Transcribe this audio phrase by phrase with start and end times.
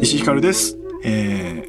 [0.00, 0.78] 石井ひかるです。
[1.02, 1.66] え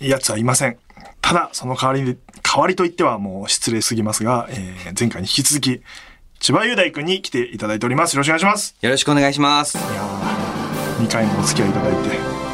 [0.00, 0.76] ー、やつはいません。
[1.20, 5.82] ただ、その代わりに、代わりと言ってはもう失礼すぎますが、えー、前回に引き続き、
[6.40, 8.14] 千葉雄大くんに来ていただいております。
[8.14, 8.76] よろしくお願いします。
[8.80, 9.78] よろしくお願いします。
[9.78, 12.45] いやー、2回もお付き合いいただいて、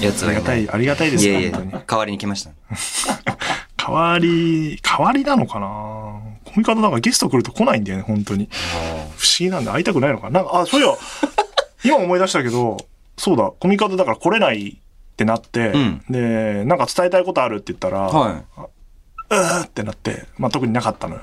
[0.00, 1.84] やつはいないありがたい、ありがたいですよ、いやいや。
[1.86, 2.50] 代わりに来ました。
[3.76, 6.20] 代わり、代わりなのかな？
[6.44, 8.48] コミカドなんかゲスト来ると来ないんだよね、本当に。
[9.16, 10.42] 不思議なんで会いたくないのかな？
[10.42, 10.94] なんか、あ、そういや、
[11.84, 12.78] 今思い出したけど、
[13.16, 18.42] そうだ、コミカドだから来れないってなって、うんで、なんか伝えたいことあるって言ったら、は
[19.30, 21.22] うーってなって、まあ、特になかったのよ。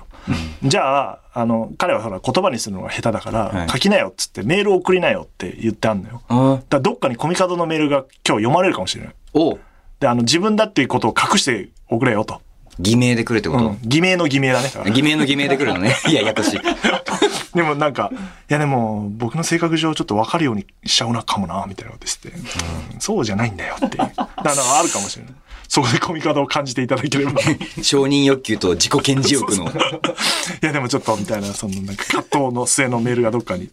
[0.64, 6.22] じゃあ、あの、彼はほら言葉にするのが下手だから、はい書きなよっつってメール送りなよって言ってあんのよ。
[6.30, 9.14] だからどっかにコミカドのメールが今日読まれるかもしれない。
[9.34, 9.58] お
[10.00, 12.42] で、あの、自分だっていうことを隠しておくれよと。
[12.80, 13.78] 偽名で来るってこうんと？
[13.84, 14.70] 偽名の偽名だね。
[14.74, 15.96] だ 偽名の偽名で来るのね。
[16.08, 16.60] いや、ややこしい。
[17.56, 18.10] でもなんか、
[18.50, 24.00] いやでも、僕の性格上ちょっと分かるようにしちゃうなかもな、みたいなことして、うんそうじゃないんだよっていう。
[24.00, 25.34] だからあるかもしれない。
[25.74, 27.32] そこでコミカドを感じていただければ。
[27.32, 27.36] い
[27.82, 29.72] 承認欲求と自己顕示欲の。
[30.60, 33.70] やでもちょっと、みたいな、そのなんか葛藤の末のメールがどっかに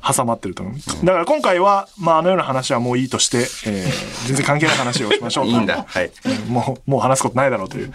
[0.00, 1.04] 挟まってると思う。
[1.04, 5.84] だから今回は、まああのような話はもういいとして、えー 全然関係ない話をしましょうといいんだ。
[5.88, 6.12] はい。
[6.24, 7.92] うんもう、もう話すことないだろうという。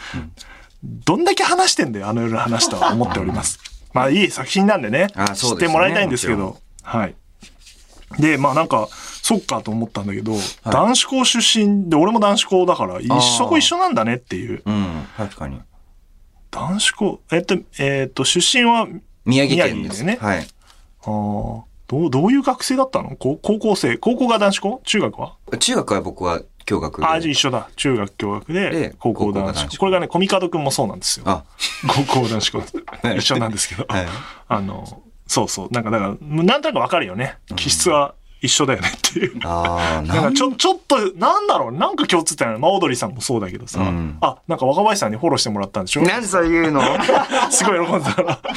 [0.84, 3.60] どんだけ話してんだよ、あの夜の話とは思っております。
[3.94, 5.08] まあ、いい作品なんでね。
[5.16, 6.58] あそうですね知ってもらいたいんですけもど。
[6.84, 7.16] はい。
[8.20, 8.90] で、まあなんか、
[9.28, 10.34] そっかと思ったんだけど、
[10.66, 14.62] 男子校出身で、俺も男子校だから、一緒一緒なんだねっていう。
[14.64, 15.60] うん、確かに。
[16.52, 18.88] 男子校、えっと、えっと、出身は、
[19.26, 20.04] 宮城県です。
[20.04, 20.48] 宮城ではい。
[21.06, 23.16] あーどう、どういう学生だったの？
[23.18, 24.82] 高高校生、高校が男子校？
[24.86, 25.36] 中学は？
[25.58, 27.08] 中学は僕は共学で。
[27.08, 27.68] ああ、じゃあ一緒だ。
[27.76, 29.78] 中学共学でで、高校男子校。
[29.78, 31.26] これがね、コミカドくんもそうなんですよ。
[31.28, 31.44] あ、
[31.88, 32.62] 高校男子校。
[33.18, 33.86] 一緒なんですけど。
[33.88, 34.08] はい
[34.50, 35.70] あの、そうそう。
[35.72, 37.38] なんか、だから、なんとなくわかるよね。
[37.56, 39.40] 気質は一緒だよねっていう。
[39.44, 40.24] あー、なん？
[40.26, 42.60] かちょ、ちょっと、なんだろう、なんか共通点ある。
[42.60, 43.80] まあ、オードリーさんもそうだけどさ。
[43.80, 46.02] うんあ、なんか若林さんにフォローしてもらったんでしょ？
[46.04, 46.82] なんでそう言うの？
[47.50, 48.40] すごい喜んでたから。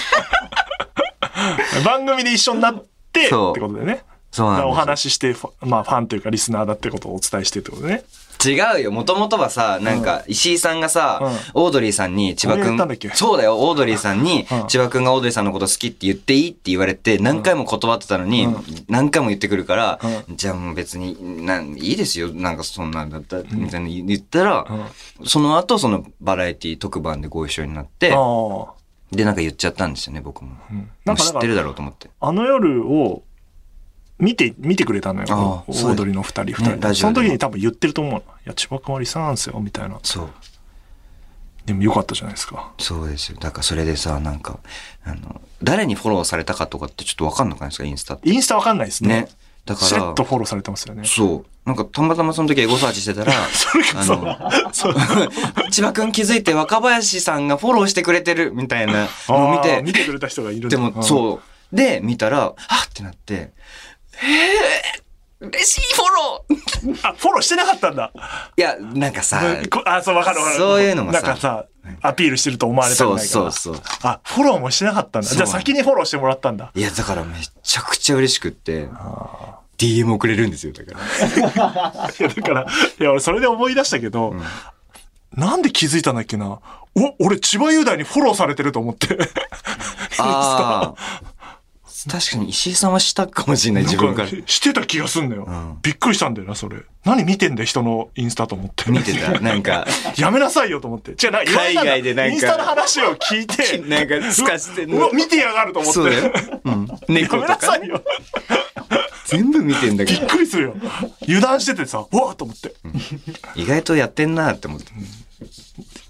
[1.85, 4.03] 番組で一緒になって、ってことでね。
[4.31, 8.03] そうお話しして、まあ、ファンというかリスナーだってことをお伝えしてってことでね。
[8.45, 8.91] 違うよ。
[8.93, 11.19] もともとはさ、なんか、石井さんがさ、
[11.55, 11.65] うん。
[11.65, 18.49] オードリーさんに千葉くん俺言ったんだっけ、そうだよ、オードリーさんにうん、千葉くんがオードリーさんのこと好きって言っていいって言われて、何回も断ってたのに、
[18.89, 20.01] 何回も言ってくるから、
[20.31, 24.67] じゃあもう別に、なん、いいですよ、なんかそんなんだったら、みたいに言ったら、
[25.25, 28.79] その後、そのバラエティ特番でご一緒になって、ああ。
[29.13, 30.57] で、なんか言っちゃったんですよね、僕も。
[31.05, 32.11] なんか知ってるだろうと思って。
[32.21, 33.23] あの夜を
[34.19, 35.27] 見て、見てくれたのよ。
[35.31, 35.37] ああ
[35.67, 38.19] オードリーの二人、二人、ねその時に多分言ってると思うの。
[38.21, 39.99] いや、千葉君はリサなんですよ、みたいな。
[40.03, 40.29] そう。
[41.67, 42.73] でもよかったじゃないですか。
[42.79, 43.39] そうですよ。
[43.39, 44.59] だからそれでさ、なんか、
[45.05, 48.29] あの、誰にフォローされたかとかってちょっとわかんなくないですか、インスタって。
[48.31, 49.09] インスタわかんないですね。
[49.23, 49.29] ね。
[49.67, 51.05] だかしれっら、とフォローされてますよね。
[51.05, 51.69] そう。
[51.69, 54.15] なんかたまたまその時エゴサーチしてたら、 それこそ、
[54.73, 54.95] そう。
[55.71, 61.43] 千葉くん気づいて若林さんがフォローしてくれてるみたいなのを見あー見て、てくれた人がいるでもそ
[61.73, 61.77] う。
[61.77, 62.55] で、見たら、あっ
[62.87, 63.53] ってなって、
[64.23, 66.99] えー、嬉しいフォローうん。
[67.03, 68.13] あ、フォローしてなかったんだ。
[68.57, 69.41] いや、なんかさ、
[69.71, 70.57] こあ、そう、わかるわかる。
[70.57, 71.67] そういうのもさなんかさ、
[72.03, 73.29] アピールしてると思われたくないから。
[73.29, 75.29] そうそうそうあ、フォローもしてなかったんだ。
[75.29, 76.73] じゃあ先にフォローしてもらったんだ。
[76.75, 78.89] いや、だからめちゃくちゃ嬉しくって、
[79.79, 82.11] DM 送れるんですよ、だから。
[82.19, 82.67] いや、だから、
[83.01, 84.35] いや、俺それで思い出したけど、
[85.35, 86.47] なんで気づいたんだっけな。
[86.47, 86.61] お、
[87.21, 89.17] 俺千葉雄大にフォローされてると思って。
[90.19, 91.38] ああ。
[92.07, 94.29] 確かに石井さんはしたかもしれない、自分から。
[94.29, 96.77] してた気がすんのよ、んびっくりしたんだよな、それ。
[97.05, 98.91] 何見てんだよ、人のインスタと思って。
[98.91, 99.33] 見てた。
[99.41, 99.87] なんか、
[100.17, 101.13] やめなさいよと思って。
[101.13, 105.95] 違う、な海外でなんかインスタの話を聞いて、 なんか透かして うわ見てやがると思って。
[105.95, 106.33] そうだよ。
[106.65, 106.87] うん。
[106.87, 107.59] や猫めとかね。
[107.59, 108.03] なさいよ。
[109.27, 110.27] 全部見てんだけびっど。
[110.29, 110.77] くりするよ。
[111.23, 112.75] 油断しててさ、うわーと思って。
[113.57, 114.93] 意外とやってんなって思って。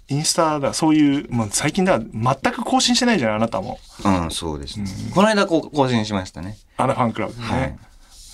[0.08, 3.78] インスタだ、そういう、もう最近だ、全く更新してないじゃん、あなたも。
[4.04, 4.86] うん、そうですね。
[5.14, 6.56] この間こう更新しましたね。
[6.78, 7.46] アナファンクラブでね。
[7.46, 7.78] はい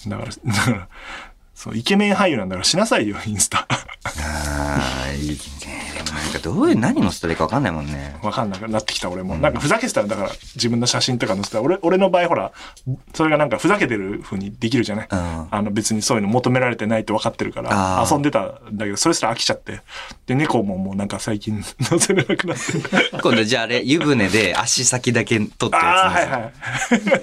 [0.09, 0.89] だから、だから、
[1.55, 3.67] そう、イケメン俳優なんだからしなさいよ、インスタ。
[3.69, 5.37] ああ、いいね。
[6.05, 8.17] でもなんかどういう、何載せたらいいかわかんないもんね。
[8.23, 9.37] わかんなくなってきた俺も。
[9.37, 12.53] なんかふざけてたら、だから自分の写真とか載せたら、俺、俺の場合ほら、
[13.15, 15.19] それがなんかふざけてる風にできるじゃない、うん
[15.51, 19.81] あの別にそういうの求められてないって分かってるからあ、ー遊んでたんだけど、それすら飽きちゃって。
[20.27, 22.63] で、猫ももうなんか最近載せれなくなって。
[23.23, 26.51] 今度じゃああれ、湯船で足先だけ取ったああー、や
[26.91, 27.23] つ載せはいはい。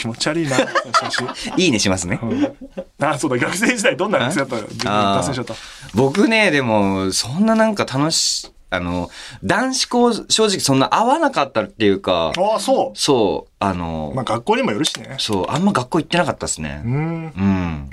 [0.00, 0.56] 気持ち悪いな。
[1.56, 2.18] いいねしますね。
[2.22, 2.56] うん
[3.02, 4.56] あ、そうだ、学生時代どんな学生だった
[4.88, 5.56] の？
[5.94, 9.10] 僕ね、でも、そんななんか楽し、あの、
[9.42, 13.74] 男子校正直そんな合わなかったっていうか、ああ、そそう、あう。
[13.76, 15.16] の、まあ学校にもよるしね。
[15.18, 16.88] そう、あんま学校行ってなかったですねう。
[16.88, 16.92] ん。
[16.94, 16.96] う
[17.40, 17.90] ん。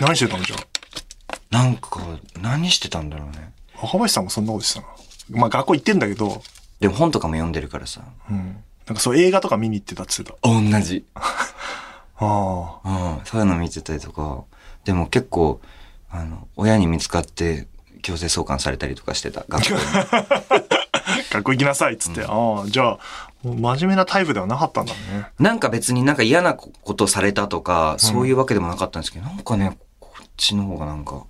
[0.00, 0.56] 何してたのじゃ
[1.50, 2.00] なんか、
[2.40, 3.52] 何してたんだろうね。
[3.76, 3.82] あ。
[3.86, 5.40] 若林さんもそんなことしてたな。
[5.40, 6.42] まあ学校行ってんだけど、
[6.80, 8.00] でも本とかも読んでるからさ。
[8.30, 8.63] うん。
[8.86, 10.78] なんかそう映画とか見に行ってたって言ってた。
[10.78, 11.04] 同じ。
[12.16, 12.88] あう
[13.22, 13.24] ん。
[13.24, 14.44] そういうの見てたりとか。
[14.84, 15.60] でも結構、
[16.10, 17.66] あの、親に見つかって
[18.02, 19.44] 強制送還されたりとかしてた。
[19.48, 19.80] 学校に。
[20.12, 20.64] あ。
[21.30, 22.24] 学校行きなさいっつって。
[22.24, 22.98] ああ、じゃあ、
[23.42, 25.26] 真面目なタイプではなかったんだね。
[25.38, 31.24] なんか別になんか嫌なことされたとか、そういうわけでもなかったんですけど、なんかね、こっちの方がなんか、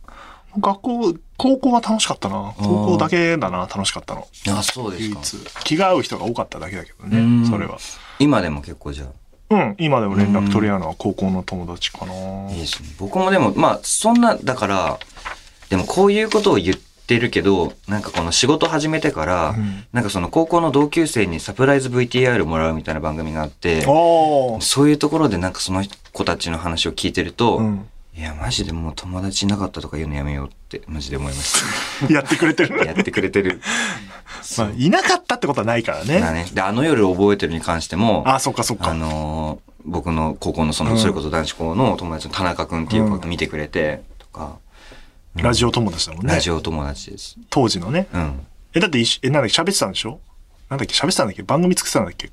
[0.59, 2.55] 学校、高校は楽しかったな。
[2.56, 4.27] 高校だけだな、楽しかったの。
[4.49, 5.61] あ、そうですか。
[5.65, 7.79] 気が合う人が多かっただけだけどうんね、それは。
[8.19, 9.09] 今でも結構じゃあ、
[9.51, 12.15] うん、今でも連絡取り合うのは高校の友達かな。
[12.51, 12.89] いいですね。
[12.99, 14.99] 僕もでも、まあ、そんな、だから、
[15.69, 23.87] でもこういうことを言ってるけど、なんかこの仕事始めてから、うんなんかその高校の同級生にサプライズ VTR もらうみたいな番組があって、あ
[24.61, 27.62] そういうところでなんかその子たちの話を聞いてると、あ。
[27.62, 27.89] うん。
[28.16, 31.56] いや、マジでもう友達いなかったとか言うのやめようって、マジで思いまし
[32.12, 32.75] やってくれてた。
[32.75, 32.87] る。
[32.87, 33.61] やってくれてる。
[34.58, 36.20] まあ、いなかったってことはないからだね。
[36.20, 36.46] ね。
[36.52, 38.94] で、あの夜覚えてるに関しても、あ、そっかそっあか。
[38.94, 44.56] のー僕の高校のその、うんそれこそ男子校の友達の田中くんっていう子が見てくれて、とか、
[45.34, 46.40] ラジオ友達だもんねラ。
[46.40, 47.37] ジオ友達です。
[47.50, 48.06] 当時のね。
[48.14, 48.46] うん。
[48.72, 50.20] え、だって一緒、え、なんだっけ、喋ってたんでしょ？
[50.70, 51.43] なんだっけ、喋ってたんだっけ？
[51.43, 52.31] 番組作ってたんだっけ？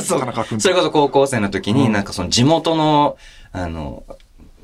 [0.00, 3.18] そう田中君とそれこそ高校生の時に、うんなんかその地元の、
[3.52, 4.02] あの、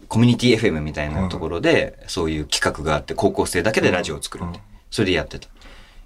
[0.09, 4.59] コミュニティ FM みたいなところで、そういう企画があって、高校生だけでラジオを作るって。
[4.59, 5.49] うんそれでやってた。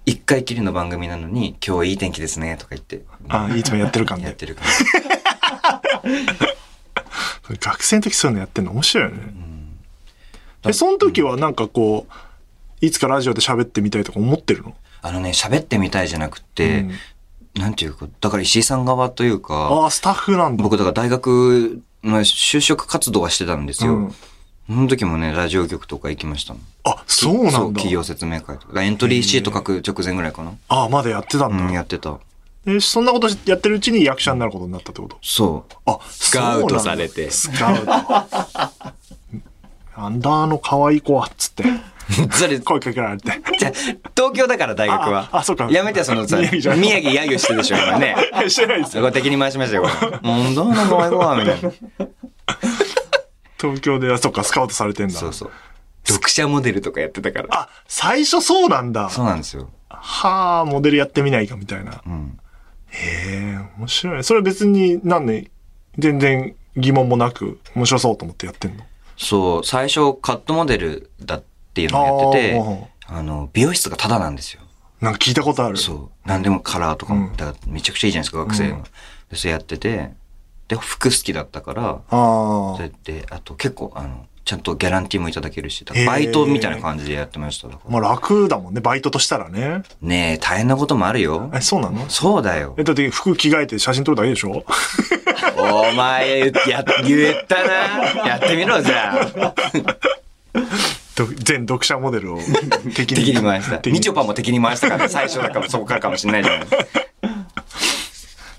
[0.05, 3.03] 一回きりの番組なのに、今日いい天気ですね、とか言って。
[3.29, 4.25] あ、いつもやってる感で。
[4.25, 4.61] やってるか
[5.63, 5.81] ら。
[7.59, 9.33] 学生の時そういうのやってんの面白いよね。
[10.65, 14.75] え、その時はなんかこう、いつかラジオで喋ってみたいとか思ってるの？
[15.01, 16.91] あのね、喋ってみたいじゃなくて、うん
[17.53, 20.63] なんていうか、だから石井さん側というか、ああ、スタッフなんだ。
[20.63, 23.95] 僕だから大学の就職活動はしてたんですよ。
[23.95, 24.15] うん
[24.65, 26.63] その時もね、ラジオ局とか行きましたもん。
[26.85, 27.59] あ、そうなんだ。
[27.59, 28.81] 企業説明会とか。
[28.81, 30.53] エントリーシート書く直前ぐらいかな。
[30.69, 31.65] ああ、まだやってたんだ。
[31.65, 32.17] うん、やってた。
[32.65, 35.17] え、そんなことやってるうちに役者になることになったってこと？
[35.21, 35.73] そう。
[35.85, 37.85] あ、スカウトされてスカウト。
[40.01, 41.65] なんだあの可愛い子は、つって、
[42.31, 43.31] それ、声かけられて。
[43.59, 43.71] じゃ
[44.15, 45.29] 東京だから大学は。
[45.31, 48.15] ああそうかやめてよそのさ、宮城揶揄してるでしょ、今ね。
[48.49, 49.11] してないですよ。
[49.11, 50.19] 敵に回しましたよ、これ。
[50.21, 51.71] もう、どうなの、お前は、みたいな。
[53.59, 55.13] 東京では、そっか、スカウトされてんだ。
[55.13, 55.51] そうそう。
[56.05, 57.47] 読者モデルとかやってたから。
[57.51, 59.09] あ、最初そうなんだ。
[59.09, 59.69] そうなんですよ。
[59.89, 62.01] はあ、モデルやってみないかみたいな。
[62.05, 62.37] うん。
[62.89, 64.23] へえ、面白いね。
[64.23, 65.49] それ別に、なんで、
[65.97, 68.83] 全然疑問もなく、面白そうと思ってやってんの？
[69.15, 71.43] そう、最初カットモデルだっ
[71.73, 74.61] ていうのをやっててあ、あの、美容室がタダなんですよ。
[75.01, 75.77] なんか聞いたことある。
[75.77, 76.27] そう。
[76.27, 78.83] なんでもカラーとかも、うんだめちゃくちゃいいじゃないですか、学生の。
[79.29, 80.11] で、それやってて、
[80.69, 82.81] で、服好きだったから、あそあ。
[82.81, 87.69] れで、あと結構、あの、ちゃんとギャランティーもいただけるし、バイトみたいな感じでやってました。
[87.87, 89.83] まあ楽だもんね、バイトとしたらね。
[90.01, 91.49] ねえ、大変なこともあるよ。
[91.53, 92.09] え、そうなの？
[92.09, 92.83] そうだよえ、。
[92.83, 94.65] だって服着替えて写真撮るだけでしょ？
[95.57, 98.27] お前、や、言ったな。
[98.27, 99.53] やってみろ、じゃあ。
[101.15, 102.39] ど全読者モデルを
[102.95, 103.77] 敵敵に回した。
[103.77, 106.67] 敵みちょぱも敵に回したから、最初だからそこからかもしれないじゃない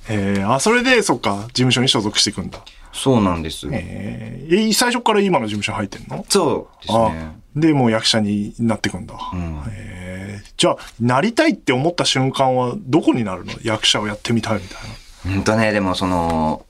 [0.08, 2.60] えー、あ、それで、そっか、事務所に所属していくんだ。
[2.92, 3.66] そうなんです。
[3.72, 6.24] えー、え最初から今の事務所入ってんの？
[6.28, 7.32] そうですあね。
[7.56, 9.14] で、もう役者になっていくんだ。
[9.14, 13.52] んえー、じゃあ、なりたいって思った瞬間はどこになるの？
[13.62, 14.78] 役者をやってみたいみたい
[15.26, 15.32] な。
[15.34, 16.66] ほんとね、でもその、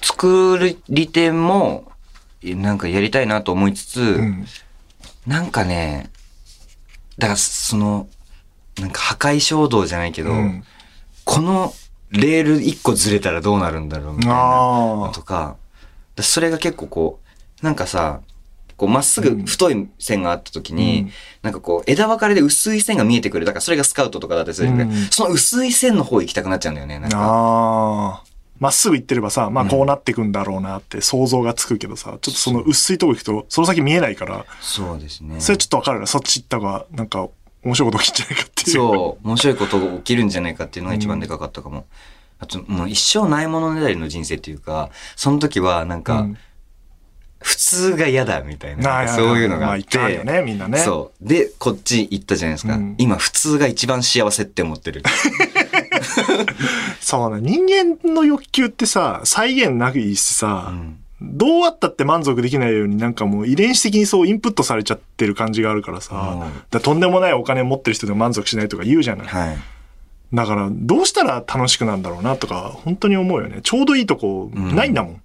[0.00, 0.58] 作
[0.88, 1.90] り手も、
[2.42, 4.46] なんかやりたいなと思いつつ、うん。
[5.26, 6.10] なんかね、
[7.18, 8.08] だからその、
[8.80, 10.64] なんか破壊衝動じゃないけど、うん
[11.24, 11.72] この
[12.10, 15.56] レール一個ずれたらどうなるんだろうみたいなのあとか、
[16.16, 17.20] だそれが結構こ
[17.62, 18.20] う、なんかさ、
[18.76, 21.10] こうまっすぐ太い線があった時に、うん
[21.42, 23.46] なんかこう枝分かれで薄い線が見えてくる。
[23.46, 26.98] だからそれがスカウトとかだったりするんで、うんその薄い線の方行きたくなっちゃうんだよね。
[26.98, 27.16] なんあ。
[27.16, 28.24] か。
[28.58, 35.40] まっすぐ行ってればさ、まあこうなってくんだろうなって想像がつくけどさ、ちょっとその薄いとこ行くと、その先見えないから、そうですね。
[35.40, 36.06] それちょっとわかるな。
[36.06, 37.28] そっち行った方が、なんか、
[37.64, 38.70] 面白いこと起きんじゃないかっていう。
[38.76, 41.86] そう、面白いことが起きるんじゃないかっていうのが一番でかかったかも。
[42.38, 46.38] あと、もう一生ないものねだりの人生っていうか、その時はなんか、うん
[47.44, 51.28] 普通が嫌だみたいな、そういうのがあって、まあよねみんなねそう。
[51.28, 52.76] で、こっち行ったじゃないですか。
[52.76, 55.02] うん今、普通が一番幸せって思ってる。
[57.00, 60.72] そうな、人間の欲求ってさ、再現なくいいしさ、
[61.20, 69.26] どうあったって満足できないようになんかもう遺伝子的にそうインプットされちゃってる感じがあるからさ、うんだとんでもないお金持ってる人でも満足しないとか言うじゃない。
[69.26, 69.58] はい。
[70.34, 73.60] だから、どうしたら楽しくなんだろうなとか、本当に思うよね。
[73.62, 75.22] ちょうどいいとこ、ないんだもん。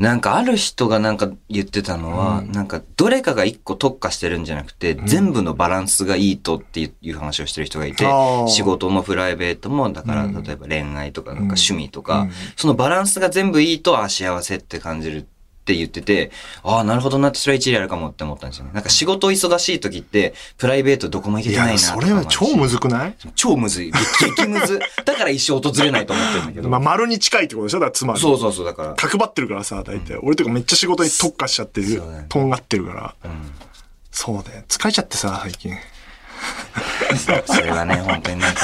[0.00, 8.06] なんかある人がなんか言ってたのは、なんかどれかが一個特化してるんじゃなくて、全部のバランスがいいとっていう話をしてる人がいて
[8.48, 15.26] 仕事もプライベートも、だから例えば恋愛とかなんか趣味とか、そのバランスが全部いいと、あ、幸せって感じる
[15.60, 16.30] って言ってて、
[16.64, 18.70] ああ、なるほどなって、それは一理あるかもって思ったんですよね。
[18.72, 23.14] なんか仕事忙しい時って、プライベートどこも行けてないなそれは超むずくない？
[23.36, 23.92] 超むずい。
[24.36, 24.80] 激むず。
[25.04, 26.68] だから一生訪れないと思ってるんだけど。
[26.68, 27.78] まあ、丸に近いってことでしょ？
[27.78, 28.20] だからつまり。
[28.20, 28.94] そうそうそう、だから。
[28.94, 30.16] 角張ってるからさ、大体。
[30.22, 32.26] 俺とかめっちゃ仕事に特化しちゃってるね。
[32.28, 33.14] とんがってるから。
[33.24, 33.52] うん
[34.12, 34.64] そうだよ。
[34.68, 35.72] 疲れちゃってさ、最近。
[37.46, 38.60] それはね、本当になんか、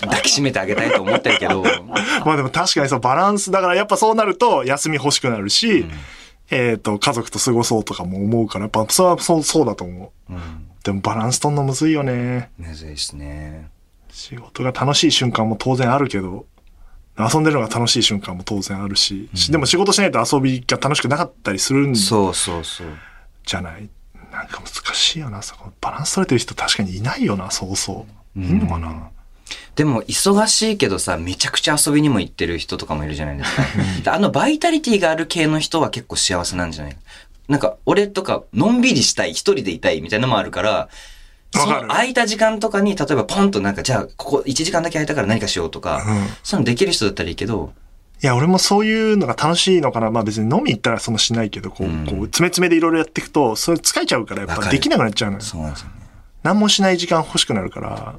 [0.06, 1.62] 抱きしめてあげたいと思ってるけど、
[2.24, 5.86] まあでも確かにさ、バランス、だからやっぱそうなると休み欲しくなるし、
[6.50, 10.32] えっ、と、家族と過ごそうとかも思うから、やっぱそれはそうそうだと思う。
[10.32, 12.50] うん、でもバランス取んのむずいよね。
[12.58, 13.68] むずいですね。
[14.10, 16.46] 仕事が楽しい瞬間も当然あるけど、
[17.18, 22.86] 遊んでるのが楽しい瞬間も当然あるし、しでも仕事しないと遊びが楽しくなかったりするんじそうそうそう。
[23.56, 23.88] ゃない
[24.30, 25.72] なんか難しいよな、そこ。
[25.80, 28.40] バランス取れてる人確かにいないよな、そうそう。
[28.40, 29.10] いいのかな、
[29.74, 33.62] でも、忙しいけどさ、めちゃくちゃ遊びにも行ってる人とかもいるじゃないですか。
[34.02, 36.96] であのバイタリティがある系の人は結構幸せなんじゃない？
[37.48, 40.88] なんか、俺とか、のんびりしたい、一人でいたいみたいなのもあるから、
[41.54, 47.72] その空いた時間とかに、例えばポンとなんか、じゃあ、ここ1時間だけ空いたから何かしようとか、うんそういうのできる人だったらいいけど、
[48.22, 50.10] いや、俺もそういうのが楽しいのかな。
[50.10, 55.42] まあ別に飲み行ったらそんなしないけど、こう、うんこう、詰め詰めでいろいろやっていくと、それ疲れちゃうから、やっぱできなくなっちゃうのよ。
[55.42, 55.92] そうなんですよね。
[56.42, 58.18] 何もしない時間欲しくなるから、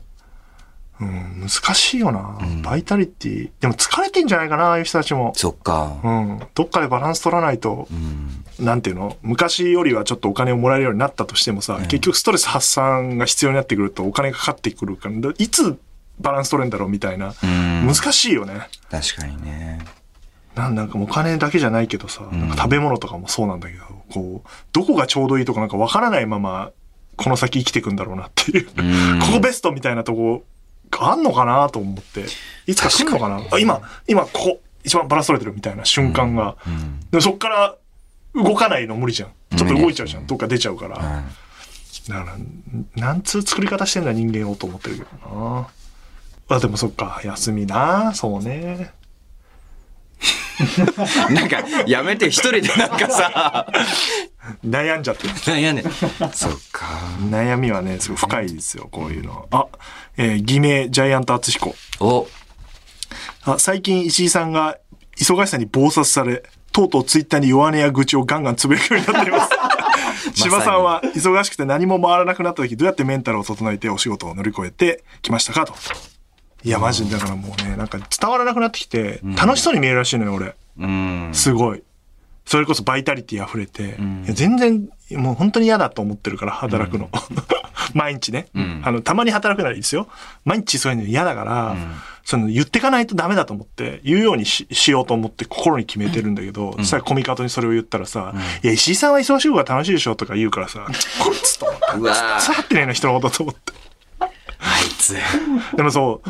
[1.02, 2.38] うん、難しいよな。
[2.62, 3.50] バイタリティ。
[3.62, 5.32] でも疲れてんじゃないかな、ああいう人たちも。
[5.36, 5.98] そっか。
[6.04, 6.40] うん。
[6.54, 8.66] どっかでバランス取らないと、うん。
[8.66, 9.16] なんていうの？
[9.22, 15.80] 昔よりはちょっとお金をもらえるようになったとしてもさ、結局ストレス発散が必要になってくるとお金がかかってくるから、いつ
[16.20, 17.34] バランス取れんだろうみたいな。
[17.42, 17.88] うん。
[17.88, 18.68] 難しいよね。
[18.92, 19.80] 確かにね。
[20.56, 26.72] なんなんかもうお金だけじゃないけどさ、なんか食べ物とかもそうなんだけど、こう、どこがちょうどいいとかなんかわからないまま、
[27.16, 28.70] この先生きていくんだろうなっていう。
[28.78, 28.82] う
[29.16, 30.44] ん ここベストみたいなとこが
[31.00, 32.26] あんのかなと思って、
[32.68, 33.42] いつか来るのかな？
[33.52, 36.58] あ、今、今ここ、一番バランス取れてるみたいな瞬間が。
[36.68, 37.00] うん。
[37.12, 37.76] でもそっから
[38.36, 39.30] 動かないの無理じゃん。
[39.58, 40.22] ちょっと動いちゃうじゃん。
[40.22, 40.98] うんどっか出ちゃうから。
[40.98, 42.38] だうんか
[42.96, 45.68] ら、なんつう作り方してんだ人間をと思ってるけどな。
[46.50, 48.14] あ、でもそっか、休みな。
[48.14, 48.92] そうね。
[51.32, 53.68] なんか、やめて、一人でなんかさ、
[54.66, 55.34] 悩んじゃってる。
[55.48, 55.84] なんやねん。
[56.34, 56.88] そっか。
[57.30, 59.68] 悩みはね、すごい深いですよ、こういうのは。
[59.72, 59.78] あ、
[60.18, 61.76] えー偽名、ジャイアント厚彦。
[62.00, 62.28] お、
[63.44, 64.78] あ、最近石井さんが
[65.18, 69.50] 忙しさに暴殺され、とうとうツイッターに弱音や愚痴をガンガンつぶやくようになっています。
[70.34, 75.74] 柴さんは忙しくて何も回らなくなった時どうやってメンタルを整えてお仕事を乗り越えてきましたかと。
[76.64, 80.56] いや、マジでだからもうね、なんか伝わらなくなってきて、楽しそうに見えるらしいのよ、俺。
[80.78, 81.30] うん。
[81.34, 81.84] すごい。
[82.46, 87.10] それこそバイタリティ溢れて、んいや全然、もう本当に嫌だと思ってるから、働くの。
[87.94, 90.08] 毎日ね、んあの、たまに働くならいいですよ。
[90.46, 91.76] 毎日そういうの嫌だから、
[92.24, 100.88] その言ってかないとダメだと思って、言うようにししようと思って心に決めてるんだけど、そしたらコミカトにそれを言ったらさ、いや、石井さんは忙しい方が楽しいでしょとか言うからさ、
[101.20, 101.86] こいつと思って。
[101.98, 103.74] うわー伝わってねえな、人のことと思って。
[104.20, 104.28] あ
[104.82, 105.16] いつ。
[105.76, 106.30] でもそう、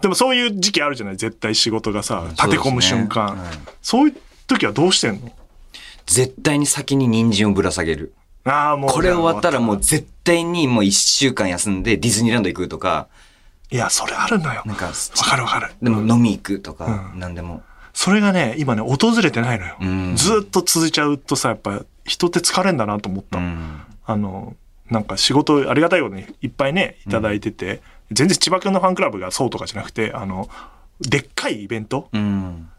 [0.00, 1.16] でもそういう時期あるじゃない？
[1.16, 3.28] 絶対仕事がさ、立て込む瞬間。
[3.28, 3.50] そうね
[3.82, 5.32] そういう時はどうしてんの？
[6.06, 8.14] 絶対に先に人参をぶら下げる。
[8.44, 8.90] ああ、もう。
[8.90, 13.08] これ終わったらもう絶対にもう一週間休んでディズニーランド行くとか、
[13.70, 14.62] いや、それあるのよ。
[14.64, 15.72] なんか、わかるわかる。
[15.82, 17.62] でも飲み行くとか、うんなんでも。
[17.92, 19.76] それがね、今ね、訪れてないのよ。
[19.80, 23.38] うんずーっと続いちゃうとさ、やっぱ人って疲れんだなと思った。
[23.38, 23.80] うん。
[24.06, 24.56] あの、
[24.88, 30.48] なんか仕事、ありがたいことにいっぱいね、いただいてて、全然千葉君のファンクラブがそうとかじゃなくて、あの、
[31.00, 32.70] でっかいイベントうん。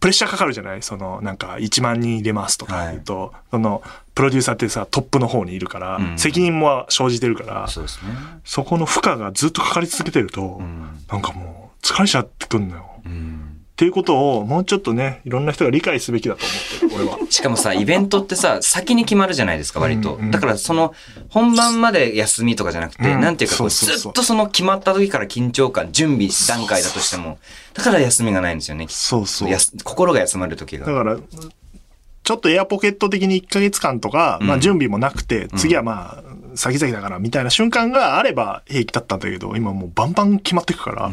[0.00, 0.82] プレッシャーかかるじゃない？
[0.82, 3.82] その、なんか、1万人入れますとか言うと、その、
[4.14, 8.12] プロデューサーってさ、トップの方にいるから、うん責任も生じてるから、そうですね。
[8.44, 12.84] そこの負荷がずっとかかり続けてると、んなんかもう、疲れちゃってくんのよ。
[13.06, 13.47] うん。
[13.78, 17.26] っていうことを、もうちょっとね、いろんな人が理解すべきだと思ってる、俺は。
[17.30, 20.14] しかもさ、イベントってさ、先に決まるじゃないですか、割と。
[20.16, 20.94] うんうんだからその、
[21.28, 27.38] 本番まで休みとかじゃなくて、うんなんていうかずっとその決まった時から緊張感、準備段階だとしても、
[27.72, 28.86] だから休みがないんですよね。
[28.88, 29.58] そうそう。
[29.84, 30.84] 心が休まる時が。
[30.84, 41.12] だから、ちょっとエアポケット的に1ヶ月間とか、まあ準備もなくて、次はまあ、先々だからみたいな瞬間があれば平気だったんだけど、今もうバンバン決まってくから、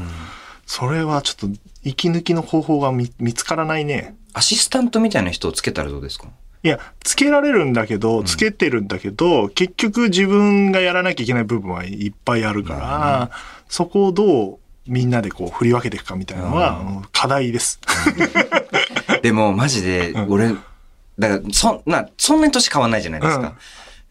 [0.66, 4.16] それはちょっと息抜きの方法が見見つからないね。
[4.34, 6.28] アシスタントみたいな人をつけたらどうですか？
[6.64, 13.32] いや、つけられるんだけど、つけてるんだけど、結局自分がやらなきゃいけない部分はいっぱいあるから、
[13.70, 17.80] そこをどうみんなでこう振り分けていくかみたいなのは、うん課題です。
[19.22, 20.50] でも、マジで、俺、
[21.20, 23.56] だから、そんな、そんなに年変わんないじゃないですか。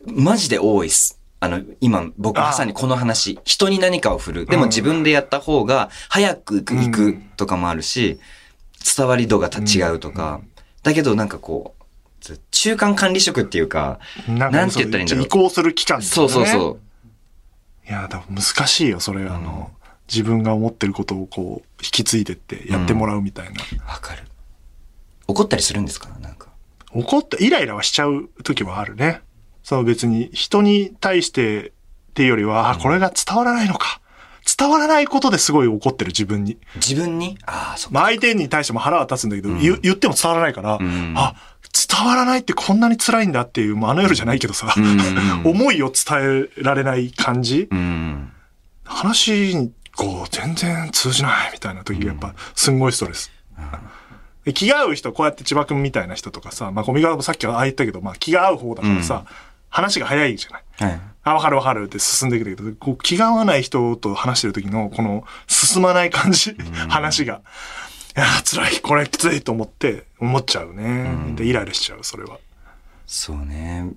[0.07, 1.19] マジで多いっす。
[1.45, 4.47] あの、今、僕まさにこの話、人に何かを振る。
[4.47, 8.19] でも自分でやった方が、早く行くとかもあるし、
[8.97, 10.41] 伝わり度がた違うとか。
[10.83, 16.79] だけど、なんかこう、中間管理職っていうか、ななんて言ったらいいんだろう移行する期間、そうそうそ
[17.87, 17.89] う。
[17.89, 19.71] いや、だから難しいよ、それ、あの、
[20.09, 23.61] 自分が思ってることをこう、引き継いでってやってもらうみたいな。
[23.87, 24.23] わかる。
[25.27, 26.09] 怒ったりするんですか？
[26.21, 26.49] なんか。
[26.93, 29.21] 怒って、イライラはしちゃう時はあるね。
[29.65, 31.73] その別に人に対してっ
[32.15, 34.01] ていうよりは、あ、これが伝わらないのか。
[34.59, 36.59] 伝わらないことですごい怒ってる自分に。
[36.77, 37.39] 自分に？
[37.47, 37.95] ああ、そっか。
[37.95, 41.35] まあ相手に対しても腹は立つんだけど、言言っても伝わらないから、んあ、
[41.73, 48.31] 伝わらないってこんなに辛いんだっていう、まああの夜じゃないけどさ、んうん 思いを伝えられない感じ、うん。
[48.85, 53.33] 話にこう全然通じないみたいな時がやっぱすんごいストレス。
[54.45, 59.25] で気が合う人、こうやって千葉君みたいな人とかさ、まあ、ゴミ側もさっきはああ言ったけど、まあ、気が合う方だからさ、
[59.75, 60.63] 話が早いじゃない？
[60.79, 61.01] はい。
[61.25, 66.57] あ、わかるわかるって進んでいくけど、こう気が合わない人と話してる時の、この、進まない感じ、
[66.89, 67.41] 話が。
[68.17, 71.35] いやー、辛い、これきついと思って、思っちゃうね。
[71.35, 72.39] で、イライラしちゃう、それは。
[73.07, 73.91] そうね。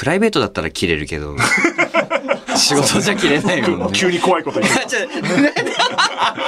[0.00, 1.36] プライベートだったら切れるけど、
[2.56, 3.98] 仕事じゃ切れないもんね。
[3.98, 4.72] 急に怖いこと言う。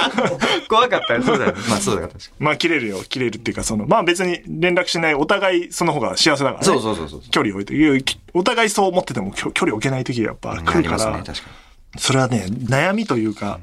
[0.67, 1.23] 怖かったね。
[1.23, 1.61] そうだよね。
[1.69, 6.65] まあそうだ確かまあ、切れるよ、切れるっていうか、その、まあ別に連絡しない、お互いその方が幸せだからね。
[6.65, 10.63] そうそうそうそう距離を置いて、お互いそう思ってても距距離を置けない時がやっぱに。
[10.63, 11.23] 来るから、ね、
[11.99, 13.59] それはね、悩みというか、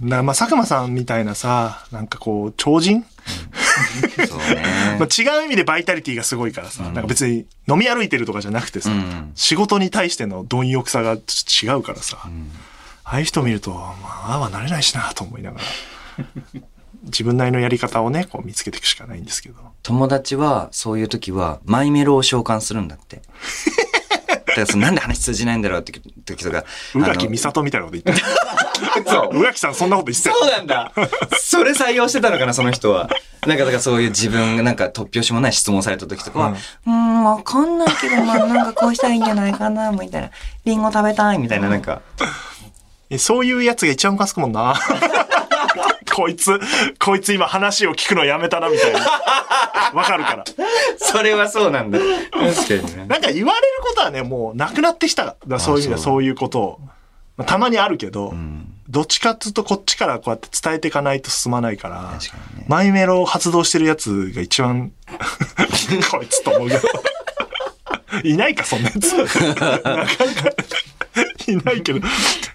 [0.00, 4.26] なまあ、佐久間さんみたいなさ、なんかこう、超人、に。
[4.26, 4.62] そうね。
[4.98, 12.30] まあ、違う意味でバイタリティがすごいからさ、なんか別に飲み歩いてるとかじゃなくてさ、うん仕事に対しての貪欲さがちょっと違うからさ、あ
[13.04, 15.64] あいう人見ると、まあ、ああはなれないしなと思いながら、
[17.04, 19.56] 自分なりのやり方をね、こう見つけていくしかないんですけど。
[19.82, 23.22] 友達は、そういう時は、マイメロを召喚するんだって。
[24.28, 26.64] だからそのなんで話通じないんだろうって時とか。
[26.94, 28.26] 宇垣美里みたいなこと言ってる。
[29.04, 29.38] そう。
[29.38, 30.92] 宇垣さんそんなこと言ってそうなんだ。
[31.38, 33.08] それ採用してたのかな、その人は。
[33.46, 36.48] なんか、だからそういう自分がなんか突拍子もない質問された時とかは、
[36.86, 40.30] うーん、わかんないけど、まあなんかこうしたらいいんじゃないかな、みたいな。
[40.64, 42.00] リンゴ食べたい、みたいな、なんか。
[43.08, 44.74] えそういうやつが一番ムカつくもんな。
[46.12, 46.58] こいつ、
[46.98, 49.00] こいつ今話を聞くのやめたな、みたいな。
[49.92, 50.44] わかるから。
[50.98, 51.98] それはそうなんだ。
[51.98, 53.06] 確かにね。
[53.06, 55.36] なんか言われることはね、もうなくなってきた。
[55.58, 56.80] そういう意味ではそういうことを。
[57.36, 64.92] まあたまにあるけど、んどっちかっつうとこっちからこうやって伝えていかないと進まないから、確かにねマイメロを発動してるやつが一番、
[66.10, 66.82] こいつと思うけど。
[68.22, 69.12] いないか、そんなやつ。
[69.16, 70.06] なかなか
[71.46, 72.00] いないけど。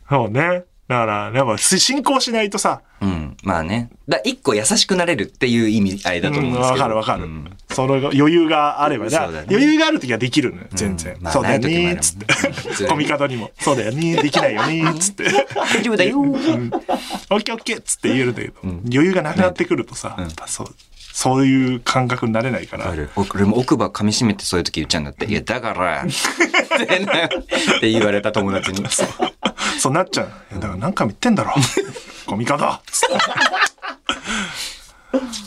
[0.09, 0.63] そうね。
[0.87, 3.37] だから、やっぱ進行しないとさ、うん。
[3.43, 3.89] まあね。
[4.07, 6.71] だ一個優しくなれるっていう意味合いだと思うんですけど。
[6.73, 7.23] わかるわかる。
[7.23, 9.17] うんその余裕があればね。
[9.49, 11.15] 余裕がある時はできるのよ、全然。
[11.21, 12.25] まあそうだよね、つって
[12.83, 12.89] うん。
[12.89, 13.51] コミカドにも。
[13.59, 15.23] そうだよね、できないよね、つって。
[15.55, 16.19] 大丈夫だよ。
[16.19, 16.69] オッ
[17.43, 20.67] ケーオッケーっつって言えるんだけど、余裕がなくなってくるとさ、やっぱそう、
[21.13, 22.93] そういう感覚になれないから。
[23.33, 25.25] 俺も奥歯噛み締めてそういう時言っちゃうんだって。
[25.25, 28.83] いや、だから、 って言われた友達に。
[29.81, 30.29] そうなっちゃう。
[30.55, 31.53] だから何回も言ってんだろ。
[32.27, 32.69] コミカド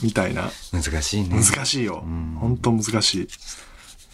[0.02, 0.50] みたいな。
[0.72, 1.40] 難しいね。
[1.40, 2.02] 難しいよ。
[2.40, 3.28] 本当難しい。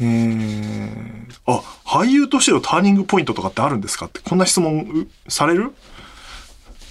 [0.03, 4.07] えー、あ、俳優としてのターニングポイントとかってあるんですか？
[4.07, 5.73] って、こんな質問うされる？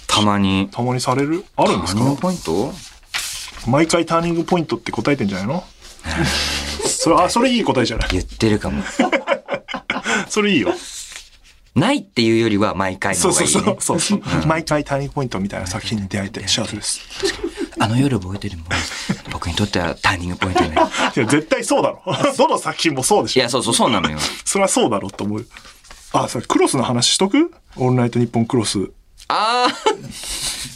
[0.08, 0.68] たまに。
[0.72, 1.44] たまにされる？
[1.56, 2.74] あるんですターニングかポイント？
[3.68, 5.64] 毎回ターニングポイントって答えてんじゃないの？
[6.86, 8.08] それ、あ、それいい答えじゃない？
[8.10, 8.82] 言ってるかも。
[10.28, 10.74] それいいよ。
[11.74, 13.52] ないっていうよりは毎回のそう方がいい、ね。
[13.52, 14.00] そうそう。
[14.00, 17.00] そうそう毎回ターニングポイントみたいな作品に出会えて幸せです。
[17.78, 18.66] あの夜覚えてるもん。
[19.32, 20.70] 僕にとってはターニングポイントね。
[21.16, 22.02] いや、絶対そうだろ。
[22.36, 23.40] どの作品もそうでしょ。
[23.40, 24.18] いや、そうそう、そうなのよ。
[24.44, 25.46] それはそうだろうと思う。
[26.12, 27.52] あ、それクロスの話しとく？
[27.76, 28.90] オールナイトニッポンクロス。
[29.28, 29.68] ああ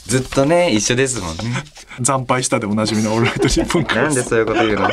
[0.06, 1.64] ずっとね、一緒ですもんね。
[2.04, 4.04] 惨敗したでおなじみのオールナイトニッポンクロス。
[4.04, 4.88] なんでそういうこと言うの？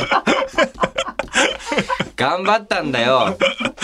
[2.16, 3.38] 頑張ったんだよ。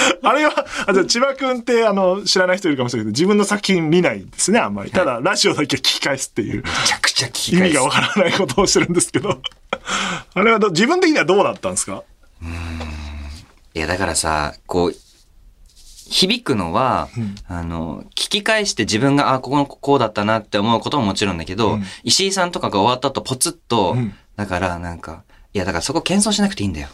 [0.24, 4.92] あれは、あじゃあ千葉くんってあの、知らない人いるかもしれないけど、自分の作品見ないんですね、あんまり。
[4.92, 7.66] ただ、ラジオだけ聞き返すっていう、めちゃくちゃ聞き返す。
[7.66, 9.42] 意味がわからないことをしてるんですけど。
[10.34, 12.04] あれはど自分的にはどうだったんですか？
[13.74, 14.96] いや、だからさ、こう、
[16.10, 17.10] 響くのは、
[17.48, 21.86] あの、聞聞き返して自分が、あ、ここのこうだったなって思うことももちろんだけど、うん。
[22.04, 24.14] 石井さんとかが終わった後ポツッと、うん。
[24.36, 26.90] だからなんか、いやだからそこ謙遜しなくていいんだよ。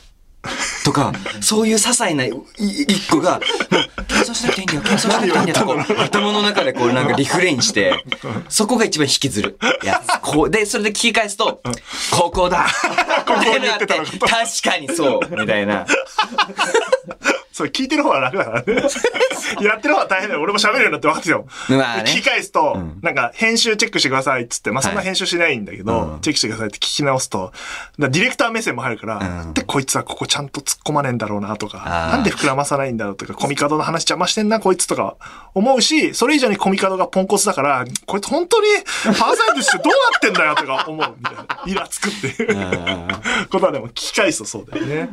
[0.83, 8.03] とか、そういう些細ない一個が、もう、謙遜しなくていいんだよ、謙遜しなくていいんだよ、とこう、頭の中でこうなんかリフレインして、
[8.49, 10.21] そこが一番引きずるやつ。
[10.21, 11.61] こう、で、それで聞き返すと、
[12.11, 12.67] ここだ
[13.25, 15.85] ここに言って確かにそうみたいな。
[17.53, 18.81] それ聞いてる方は楽だからね。
[19.61, 20.41] やってる方は大変だよ。
[20.41, 21.45] 俺も喋るようになって分かっよ。
[21.69, 27.53] まあね聞き返すと、んなんか編集チェックしてくださいっつって、まあそんなはい編集しないんだけど、うんチェックしてくださいって聞き直すと、
[27.99, 31.77] ディレクター目線も入るから、うんでこいつはここちゃんと突っ込まねえんだろうなとか、
[32.11, 35.15] なんで膨らまさないんだろうとか、コミカドの話邪魔してんなこいつとか
[35.53, 38.67] 思うし、それ以上にコミカドがポンコツだから、こいつ本当に
[39.05, 41.43] パーサイトしてどうなってんだよとか思うみたいな。
[41.67, 45.09] イラつくっていうことはでも聞き返すとそうだよね。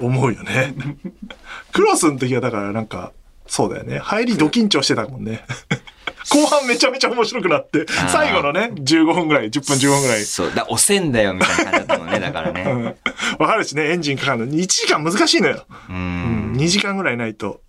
[0.00, 0.74] 思うよね。
[1.84, 3.12] クロスの時はだからなんか、
[3.46, 3.98] そうだよね。
[3.98, 5.44] 入りド緊張してたもんね。
[6.32, 10.24] 後半めちゃめちゃ面白くなって、ー最後のね、15分ぐらい、10分15分ぐらい。
[10.24, 12.62] そう、だ押せんだよみたいな感じだったもんね、だからね。
[12.62, 12.84] う ん
[13.38, 15.66] わかるしね、エンジンかかるのに1時間難しいのよ。
[15.90, 15.92] う。
[15.92, 17.60] うんん、2時間ぐらいないと。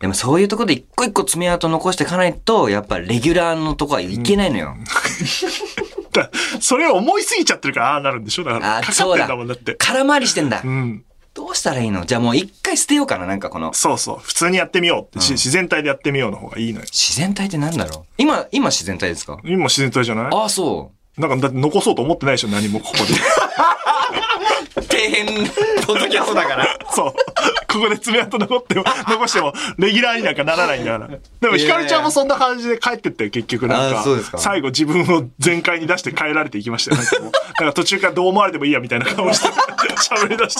[0.00, 4.76] でもそういうところで一個一個爪痕残していかないと、やっぱレギュラーのとこはいけないのよ。
[6.12, 9.74] だそれを思いすぎちゃってるから、ああなるんでしょだから、あかかそうだだって。
[9.76, 10.68] 空回りしてんだう。
[10.68, 11.04] ん。
[11.34, 12.04] どうしたらいいの？
[12.06, 13.74] じゃあもう一回捨てようかな、なんかこの。
[13.74, 14.18] そうそう。
[14.20, 16.86] 普通にやってみようって、しうん自然体でやってみようの方がいいのよ。
[16.86, 18.04] 自然体ってなんだろう？
[18.18, 19.40] 今、今自然体ですか？
[19.44, 20.26] 今自然体じゃない？
[20.32, 20.96] ああ、そう。
[21.18, 23.14] なんか、だって残そうと思ってないでしょ何もここで。
[24.82, 25.48] 底辺、
[25.86, 26.78] ポッドキャストだから。
[26.90, 27.12] そう。
[27.72, 31.18] ここで爪痕残っても、残しても、レギュラーになんかならないんだから。
[31.40, 33.68] でも、ひかるちゃんもそんな感じで帰ってったよ、結局。
[33.68, 36.96] なんかあそうですか、最後自分を全開に出して帰られていきましたよ。
[36.96, 40.56] なんかもう、なんか途中からどう思われてもいいや、みたいな顔して、喋り出し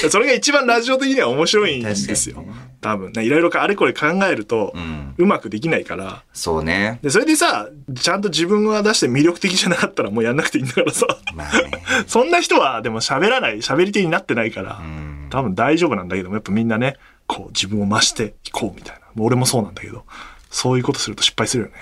[0.00, 0.10] て。
[0.10, 2.44] それが一番ラジオ的には面白いんですよ。
[2.80, 6.22] 多分ね、いろいろあれこれ考えると、んうまくできないから。
[6.32, 6.98] そうね。
[7.02, 11.06] で、それでさ、ちゃんと自分が出して魅力的じゃなかったらもうやんなくていいんだからさ。
[11.34, 11.70] まあね。
[12.06, 15.28] そんな人はでも喋らない、喋り手になってないから、ん。
[15.30, 19.06] 多分大丈夫なんだけども、やっぱみんなね、こう自分を増していこうみたいな。
[19.14, 20.04] もう俺もそうなんだけど、
[20.50, 21.74] そういうことすると失敗するよね。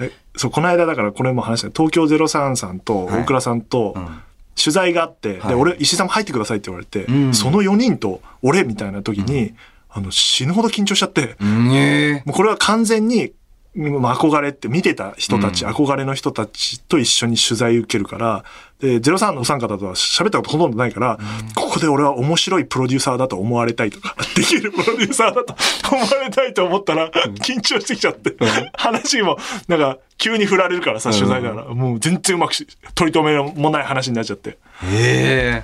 [0.00, 3.22] え、そう、この間だからこれも話した東京03さんとはい。
[3.22, 4.22] 大倉さんとん。
[4.62, 5.48] 取材があって、はい。
[5.48, 7.32] で、俺、石井さんも入ってくださいって言われて、ん。
[7.32, 9.54] その4人と俺みたいな時に、
[9.88, 11.72] あの、死ぬほど緊張しちゃって、うん。
[11.74, 13.30] えもうこれは完全に、まあ、
[13.76, 15.70] 憧れって見てた人たち、うん。
[15.70, 18.44] 憧れの人たちと一緒に取材受けるから、
[18.80, 21.18] で、03のお三方とは喋ったことほとんどないから、
[21.54, 25.54] ここで俺は面白いプロデューサーだと思われたいとか、できるプロデューサーだと
[25.92, 28.34] 思われたいと思ったら、緊張してきちゃって、
[28.72, 34.58] 話も、なんか、急に振られるからさ、取材だから、もう全然うまくし、取り留めもない話になっちゃって。
[34.82, 35.62] え。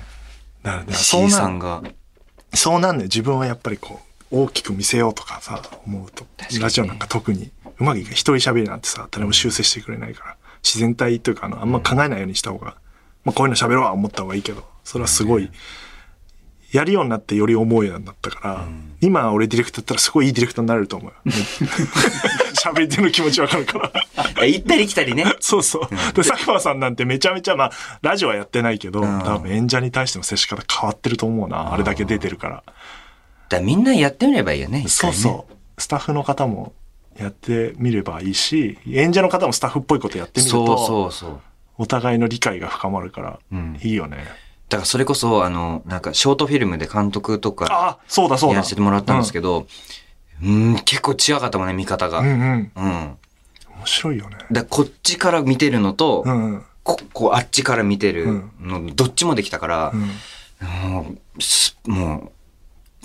[0.63, 0.93] だからね、え。
[0.93, 1.81] そうなんが。
[2.53, 6.25] そうなんね、自分はやっぱりこう、大きく見せようとかさ、思うと、
[6.59, 8.11] ラジオなんか特に、うまくいか。
[8.11, 12.75] 一人喋りなんてさ、誰も修正してくれないから、自然体というか、あの、あんま考えないようにした方が、
[13.23, 15.49] まあこういうの喋ろうは思った方がいいけど、それはすごい、
[16.71, 18.67] やるようになってより思うようになったから、
[18.99, 21.17] 今俺ディレクターだったらすごいいいディレクターになれると思うよ。
[22.61, 23.91] 喋り手の気持ちわかるから。
[24.41, 25.25] え行ったり来たりね。
[25.39, 25.89] そうそう。
[26.13, 31.73] で、佐久間さんなんてめちゃめちゃ、まあ、ラジオはやってないけど、ん多分演者に対しての接し方変わってると思うな。
[31.73, 32.63] あれだけ出てるから。
[33.49, 34.87] だみんなやってみればいいよね、ね。
[34.87, 35.53] そうそう。
[35.77, 36.73] スタッフの方も
[37.17, 41.39] やってみればいいし、演者の方もスタッフっぽいことやってみると、そうそうそう。
[41.77, 44.25] お互いの理解が深まるから、うんいいよね。
[44.69, 48.55] だからそれこそ、あの、なんか、ショートフィルムで監督とかあ、そうだそうだ。
[48.55, 49.65] やらせてもらったんですけど、
[50.43, 52.19] うん、結構違かったもんね、見方が。
[52.19, 52.27] うん。
[52.27, 52.71] うんうん。
[52.75, 53.17] うん。
[53.77, 54.37] 面白いよね。
[54.51, 56.63] だこっちから見てるのと、うんうん。
[56.83, 60.91] ここうあっちから見てるの、どっちもできたからう、ん。
[60.91, 62.31] もうす、もう、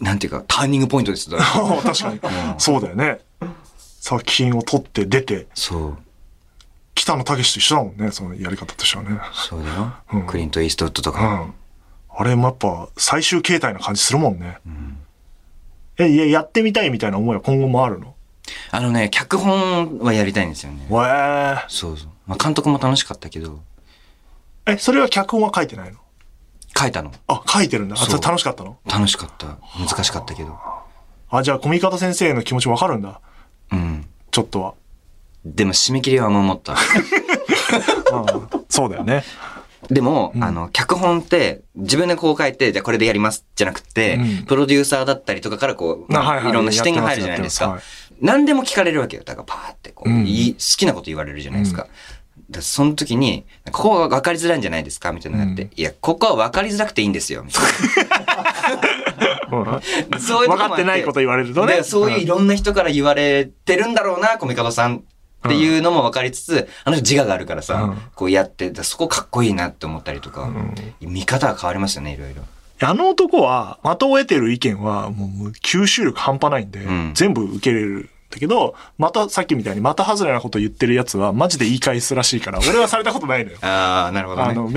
[0.02, 1.30] なんていうか、ターニングポイントです。
[1.30, 2.20] 確かに。
[2.58, 3.20] そうだよね。
[4.00, 5.98] 作品を撮って出て、そう。
[6.94, 9.18] 北野武と一緒だもんね、そのやり方としてはね。
[9.32, 9.94] そうだよ。
[10.12, 11.20] うんクリント・イーストウッドとか。
[11.24, 11.54] うん。
[12.14, 14.58] あれもやっぱ最終形態な感じするもんね。
[15.98, 18.14] え、いや、やってみたいみたいな思いは今後もあるの？
[18.72, 20.84] あのね、脚本はやりたいんですよね。
[20.90, 22.08] わえそうそう。
[22.26, 23.62] まあ、監督も楽しかったけど、
[24.66, 25.98] え、それは脚本は書いてないの？
[26.76, 27.12] 書いたの。
[27.26, 27.94] あ、書いてるんだ。
[27.94, 28.78] あ、それ楽しかったの？
[28.86, 29.58] 楽しかった。
[29.78, 30.58] 難しかったけど。
[31.30, 33.20] あ、じゃあ、コミカド先生の気持ちわかるんだ。
[33.70, 34.06] うん。
[34.30, 34.74] ちょっとは。
[35.44, 36.76] でも締め切りは守った。
[38.68, 39.24] そうだよね。
[39.90, 47.80] でも、あの、脚本って、自分でこう書いて、じゃあこれでやります、じゃなくて、うんプロデューサーだったりとかからこう、まああはいはいいろんな視点が入るじゃないですか。
[48.20, 49.24] 何でも聞かれるわけよ。
[49.24, 51.88] だからパーってこう、好きなこと言われるじゃないですか。
[52.50, 55.12] だその時に、ここが分かりづらいんじゃないですか？
[55.12, 55.70] みたいなのがあって、うん。
[55.74, 57.42] いや、ここは分かりづらくていいんですよ。
[57.44, 57.62] みたい
[59.50, 59.80] な。
[60.18, 61.76] そういうとこもあ分かってないこと言われるとね。
[61.76, 65.00] でそういういろんな人から言われてるんだろうな、コミカドさんっ
[65.48, 67.98] ていうのも分かりつつ、あの人自我があるからさ、うん。
[68.14, 70.74] こうやって、だそこかっこいいなって思ったりとか、ん。
[71.00, 72.42] 見方が変わりますよね、いろいろ。
[72.84, 77.12] あの男は、的を得てる意見は、もう吸収力半端ないんで、ん。
[77.14, 83.58] 全部受け入れるんだけど、またさっきみたいにまた外れなこと言ってるやつは、マジで言い返すらしいから、俺はされたことないのよ。
[83.62, 84.48] ああ、なるほどね。
[84.50, 84.70] あの、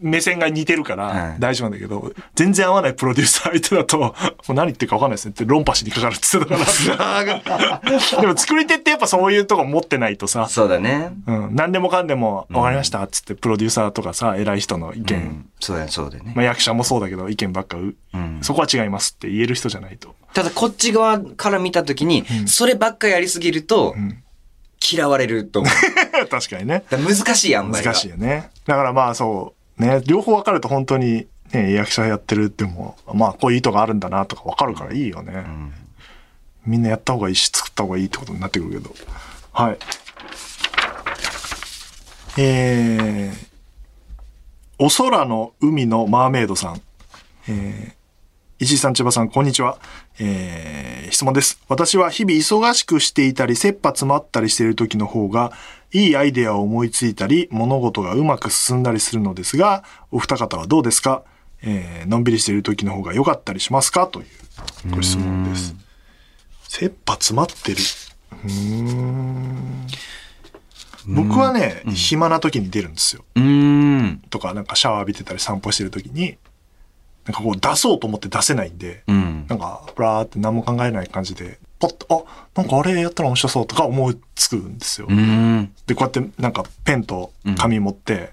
[0.00, 4.14] 目線が似てるかはいら大丈夫なんだけど、全然合わないプロデューサー相手だと、も
[4.48, 8.20] う何言ってるか分かんないですねって論破しにかかるって言ってたから。
[8.20, 11.12] でも作り手ってやっぱそういうとこ持ってないとさ、そうだね。
[11.26, 15.46] うん、何でもかんでも分かりましたっつってプロデューサーとかさ、偉い人の意見、うん。
[15.60, 16.32] そうだよ、そうだよね。
[16.36, 20.14] まあ役者もそうだけど意見ばっかう、うんそこは違いますって言える人じゃないと。
[20.32, 24.22] ただこっち側から見たときに、そればっかやりすぎると、ん
[24.80, 25.72] 嫌われると思う。
[26.28, 26.84] 確かにね。
[26.90, 27.84] 難しい塩梅が。
[27.84, 28.50] 難しいよね。
[28.66, 35.32] だからまあそう、ね、両方分かると本当に、ね、役者やってるっても、まあこういう意図があるんだなとか分かるからいいよね。
[35.32, 35.72] ん
[36.64, 38.94] みんなやった方がいいし、作った方がいいってことになってくるけど。
[39.52, 39.78] はい。
[42.38, 43.46] えー、
[44.78, 46.80] お空の海のマーメイドさん。
[47.48, 48.00] えー
[48.62, 49.78] 石井さん、千葉さん、こんにちは。
[50.20, 51.60] えー質問です。
[51.68, 55.50] 私は日々忙しくしていたり、切羽詰まったりしている時の方が、
[55.92, 61.24] いいアイデアを思いついたり、物事がうまく進んだりするのですが、お二方はどうですか？
[61.62, 64.06] えーのんびりしている時の方が良かったりしますか？
[64.06, 64.26] という
[64.94, 65.74] ご質問です。
[66.68, 67.78] 切羽詰まってる。
[68.44, 69.86] うーん
[71.08, 73.24] 僕はね、暇な時に出るんですよ。
[74.30, 76.36] とか、なんかシャワー浴びてたり散歩してる時に、
[77.26, 79.46] なんかこう出そうと思って出せないんで、うん。
[79.48, 85.06] なんか、ぶらーって何も考えない感じで、ポッと、あ、なんかあれやったら面白そうとか思いつくんですよ。
[85.86, 88.32] で、こうやってなんかペンと紙持って、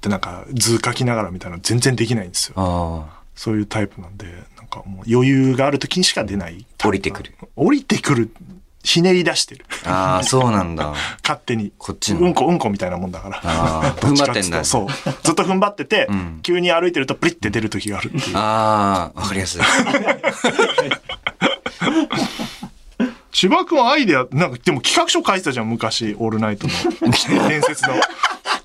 [0.00, 2.54] で、なんか図書きながらみたいなの全然できないんですよ。
[2.56, 6.66] あそういうタイプなんで、なんかもう余裕がある時にしか出ない。
[6.82, 7.34] 降りてくる。
[7.56, 8.30] 降りてくる。
[8.82, 9.64] ひねり出してる。
[9.84, 9.90] あ。
[9.90, 10.92] ああ、そうなんだ。
[11.22, 11.72] 勝手に。
[11.78, 13.40] こっちのうんこうんこみたいなもんだから。
[13.44, 14.86] あーどっちかつうと踏ん張ってんだ そう。
[15.22, 18.36] ずっと踏ん張ってて、ん急に歩いてるとプリって出る時があるっていう。
[18.36, 19.62] ああ、わかりやすい。
[23.32, 26.74] 千葉君はアイデア、なんかでも企画書書いてたじゃん、昔、オールナイトの。
[27.48, 27.94] 伝説の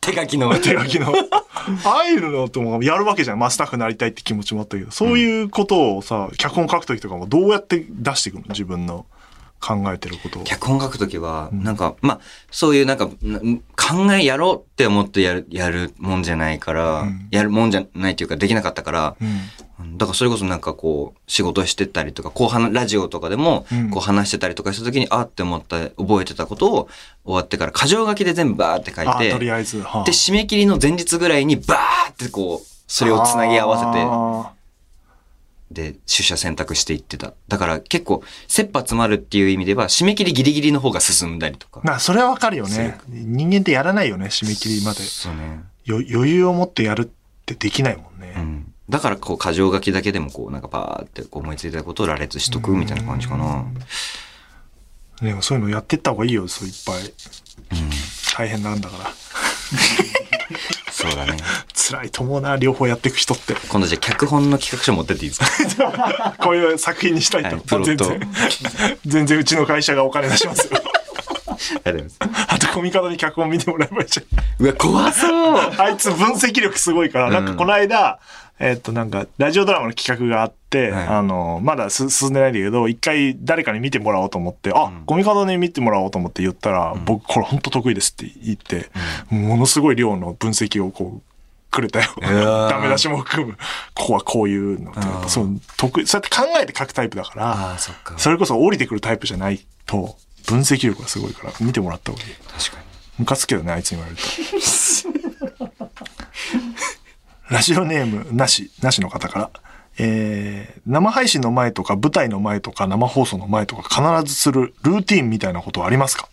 [0.02, 0.54] 手書きの。
[0.60, 1.14] 手書きの。
[1.84, 3.40] ああいうのともやるわけじゃん。
[3.40, 8.44] まあ、スタッフになりたいって気持ちもあったけど、そういうことをさ、脚本書くときとかもどうやって出していくの？
[8.50, 9.06] 自分の
[9.60, 10.44] 考えてることを。
[10.44, 12.20] 脚本書くときは、なんか、まあ、
[12.52, 13.40] そういうなんか、な
[13.76, 19.16] 考えやろうって思ってやる、やるもんじゃないから、んやるもんじゃないっていうかできなかったから、
[19.80, 19.98] うん。
[19.98, 26.90] だからそれこそなんかこう、仕事してたりとか、こう話、ラジオとかでもうん、こう話してたりとかした時に、あって思った、覚えてたことを
[27.26, 29.82] 終わってから、箇条書きで全部バーって書いあ、とりて、あえず。
[29.82, 34.57] はあで、締め切りの前日ぐらいにバーってこう、それをつなぎ合わせて、あ
[35.72, 37.34] で、取捨選択していってた。
[37.48, 41.86] だから結構、切羽詰まるっていう意味では、締め切りギリギリの方が進んだりとかー。
[41.86, 43.00] な、それはわかるよすね。
[43.10, 45.00] 人間ってやらないよね、締め切りまで。
[45.04, 45.64] そうね。
[45.86, 47.10] よ余裕を持ってやるっ
[47.46, 48.34] てできないもんね。
[48.38, 48.74] うん。
[48.90, 53.66] だからこう、箇条書きだけでもこう、なんかバーって思いついたことを羅列しとくみたいな感じかな。
[55.22, 57.14] でもそういうのやってった方がいいよ、そういっぱい。
[58.38, 59.12] 大変なんだから。
[60.98, 61.38] そうだね。
[61.76, 63.54] 辛いと思うな、両方やっていく人って。
[63.70, 66.34] 今度じゃあ脚本の企画書持ってっていいですか？
[66.42, 67.50] こういう作品にしたいと。
[67.50, 68.20] はいプロ全然。
[69.06, 70.82] 全然うちの会社がお金出しますよ。
[71.86, 72.46] ありがとうございます。
[72.54, 74.66] あと、コミカドに脚本見てもらえばいいじゃん。
[74.66, 78.20] うわ、怖そうあいつ分析力すごいから、なんかこの間、
[78.60, 88.90] えっとなんか、ラジオドラマの企画があって、はいあの、まだす進んでないんだけど、一回誰かに見てもらおうと思って、あ、コミカドに見てもらおうと思って言ったら、僕これ本当得意ですって言って、
[89.30, 91.22] ものすごい量の分析をこう、
[91.70, 92.06] くれたよ。
[92.18, 93.58] ー ダメ出しも含む。
[93.94, 95.00] ここはこういうのって。
[95.02, 98.16] やっぱそう、得意、そうやって考えて書くタイプだから、そっか。
[98.18, 100.18] それこそ降りてくるタイプじゃないと、
[100.48, 102.30] 分析力がすごいから、見てもらった方がいい。
[102.58, 102.84] 確かに。
[103.20, 105.88] ムカつくけどね、あいつに言われると。
[107.50, 109.50] ラジオネーム、なし、なしの方から。
[110.00, 113.84] えー、生配信の前とか舞台の前とか生放送の前とか
[114.22, 116.30] 必ずするルーティンみたいなことはありますか？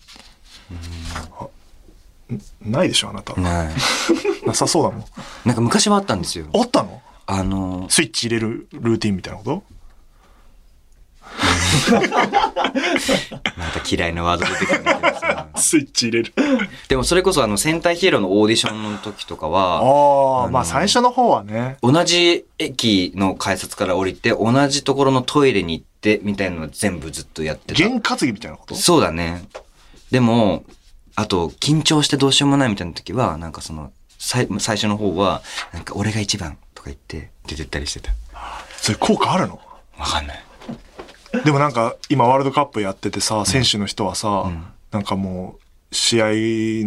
[2.61, 3.41] ないでしょ、あなた。
[3.41, 3.75] ない。
[4.47, 5.05] なさそうだもん。
[5.47, 6.47] なんか昔はあったんですよ。
[6.55, 7.01] あったの？
[7.27, 9.63] あの、スイッチ入れるルーティンみたいなこと？
[13.57, 15.49] また嫌いなワード出てくるんだけどさ。
[15.57, 16.33] スイッチ入れる。
[16.89, 19.81] でもそれこそあの戦隊ヒーローのオーディションの時とかは、
[20.45, 21.77] ああ、まあ最初の方はね。
[21.83, 27.79] 同じ駅の改札から降りて、同じところのトイレに行って、みたいなのを全部ずっとやってた。
[27.79, 28.75] 験担ぎみたいなこと？
[28.75, 29.45] そうだね。
[30.11, 30.65] でも、
[31.17, 35.43] あと、緊張してどうしようもないみたいな時は、なんかその、最最初の方は、
[35.73, 38.13] なんか俺が一番とか言って出てったりしてた。
[38.77, 39.61] それ効果あるの？
[39.99, 40.45] わかんない。
[41.45, 44.51] でもなんか今ワールドカップやっててさ、選手の人はさ、
[44.91, 46.27] なんかもう、試合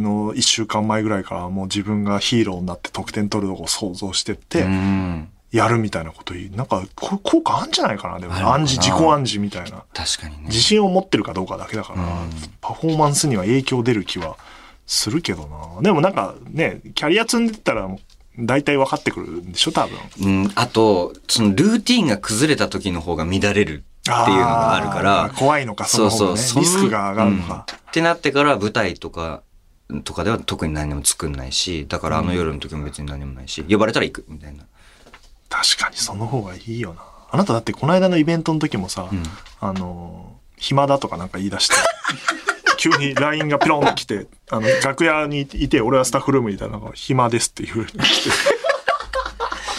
[0.02, 5.30] の一週間前ぐらいからもう自分がヒーローになって得点取るのを想像してって、うん。
[5.52, 6.34] やるみたいなこと。
[6.34, 9.84] なんか、効果あるんじゃないかなでも、暗示、自己暗示みたいな。
[9.94, 10.44] 確かにね。
[10.48, 12.04] 自信を持ってるかどうかだけだから、
[12.60, 14.38] パフォーマンスには影響出る気は
[14.86, 15.82] するけどな。
[15.82, 17.90] でもなんかね、キャリア積んでったら、
[18.40, 19.98] 大体分かってくるんでしょ、多分。
[20.22, 26.38] うん、あと、そのルーティンが崩れた時の方が乱れるっていうのがあるから怖いのか、その方がね。
[26.38, 27.66] そんリスクが上がるのか。
[27.70, 29.42] うんってなってから舞台とか、
[30.04, 34.66] とかでは特に何も作んないし、だからあの夜の時も別に何もないし、呼ばれたら行くみたいな。
[35.50, 37.02] 確かにその方がいいよな。
[37.32, 39.10] あなただってこの間のイベントの時もさ、
[39.60, 41.76] あの、暇だとかなんか言い出して、
[42.78, 48.30] 急に LINE がピロンって来て、あの、楽屋にいて、俺はスタッフルームにいたら、暇ですっていう風に来て。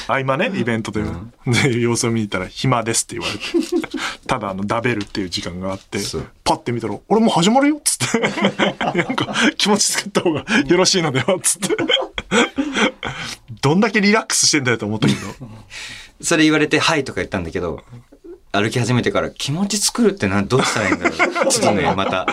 [0.08, 1.02] 合間ね、イベントで、
[1.46, 3.88] で、様子を見に行ったら、暇ですって言われて。
[4.26, 5.98] ただ、あの、ダベルっていう時間があって
[6.44, 8.18] パッて見たら、俺もう始まるよっつって。
[8.80, 11.76] なんか、気持ち作った方がよろしいのではっつって。
[13.60, 15.20] どんだけリラックスしてんだよと思ったけど。
[16.22, 17.84] それ言われて、はいとか言ったんだけど、
[18.50, 21.48] 歩き始めてから気持ち作るってな、どうしたらいいんだろう。
[21.48, 22.26] ちょっとね、また、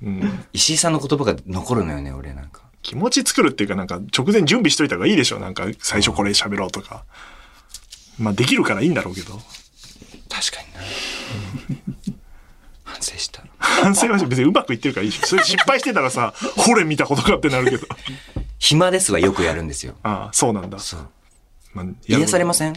[0.00, 2.65] うん石井さんの言葉が残るのよね、俺なんか。
[2.86, 7.04] 気持ち作るっていうかなんか直前準備しといた方がいいでしょなんか最初これ喋ろうとか。
[8.16, 9.32] まあできるからいいんだろうけど。
[10.28, 12.14] 確かにな。
[12.84, 13.42] 反省した。
[13.58, 15.18] 反省は別にうまくいってるからいいし。
[15.26, 17.88] それ失敗してたらさ、 ほれ見たことかってなるけど。
[18.60, 19.96] 暇ですはよくやるんですよ。
[20.04, 20.78] ああ、そうなんだ。
[20.78, 21.08] そう。
[21.74, 22.74] まあ、癒されまんせん？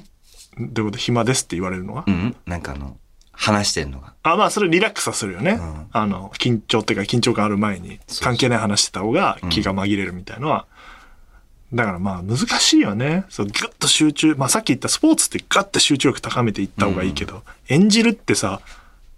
[0.57, 0.97] どういうこと？
[0.97, 2.35] 暇ですって言われるのは、うん。
[2.47, 2.97] なんかあの、
[3.39, 4.13] 話してるのが。
[4.21, 5.53] あまあそれリラックスはするよね。
[5.53, 10.65] んあの、緊張っていうか緊張感ある前に関係ない話してた方が気が紛れるみたいのは。
[11.73, 13.23] だからまあ難しいよね。
[13.29, 14.35] そう、ぐっと集中。
[14.35, 18.59] まあさっき言ったスポーツってガッと集中力高めていった方がいいけど、演じるってさ、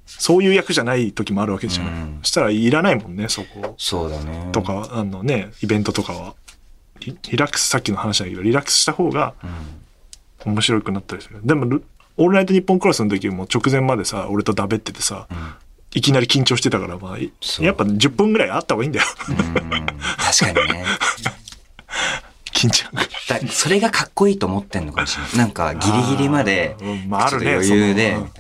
[0.05, 1.93] そういう役じゃない時もあるわけじゃない。
[1.93, 3.73] うんそしたらいらないもんね、そこ。
[3.79, 4.49] そうだね。
[4.51, 6.36] とか、あのね、イベントとかは。
[6.99, 9.34] リリラックス、さっきの話だけど、リラックスした方が
[10.45, 11.39] 面白くなったりする。
[11.43, 11.84] でもル、
[12.17, 15.28] オールナイトニッポンクラスの時も直前までさ、俺とダベっててさ、
[15.93, 19.06] いきなり緊張してたから、まあ、やっぱ10分ぐらいあった方がいいんだよ。
[19.30, 19.36] うん。
[19.36, 20.86] 確かにね。
[22.54, 23.04] 緊張が。
[23.39, 25.38] だそれがかっこいいと思ってんのかもしれない。
[25.38, 26.76] なんかギリギリまで、
[27.08, 28.32] まああるね余裕で、い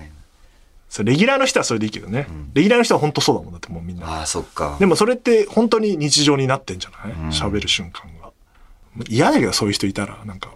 [0.89, 2.27] そうレギュラーの人はそれでいいけどね。
[2.53, 4.05] レギュラーの人は本当そうだもんだってもうみんな。
[4.05, 4.13] な。
[4.19, 4.77] ああ、そっか。
[4.79, 7.17] でもそれって本当に日常になってんじゃない？
[7.17, 8.29] ん喋、る瞬間が。
[9.07, 10.49] 嫌だけどそういう人いたら、なんか、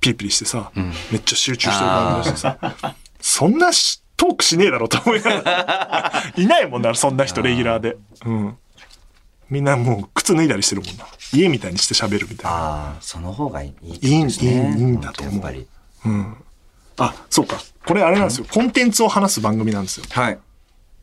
[0.00, 0.70] ピリピリしてさ、
[1.10, 6.12] めっちゃ集中してる感じ出してさ、そんなしトークしねえだろと思いながら。
[6.36, 7.96] いないもんな、そんな人レギュラーで。
[8.24, 8.56] うん。
[9.50, 11.06] みんなもう靴脱いだりしてるもんな。
[11.32, 12.56] 家みたいにして喋るみたいな。
[12.56, 14.74] ああ、その方がいいいいいんですね。
[14.76, 15.66] いいいいんだと思うやっぱり。
[16.06, 16.36] うん。
[16.98, 17.58] あ、そうか。
[17.84, 18.46] これあれなんですよ。
[18.50, 20.06] コンテンツを話す番組なんですよ。
[20.10, 20.38] はい。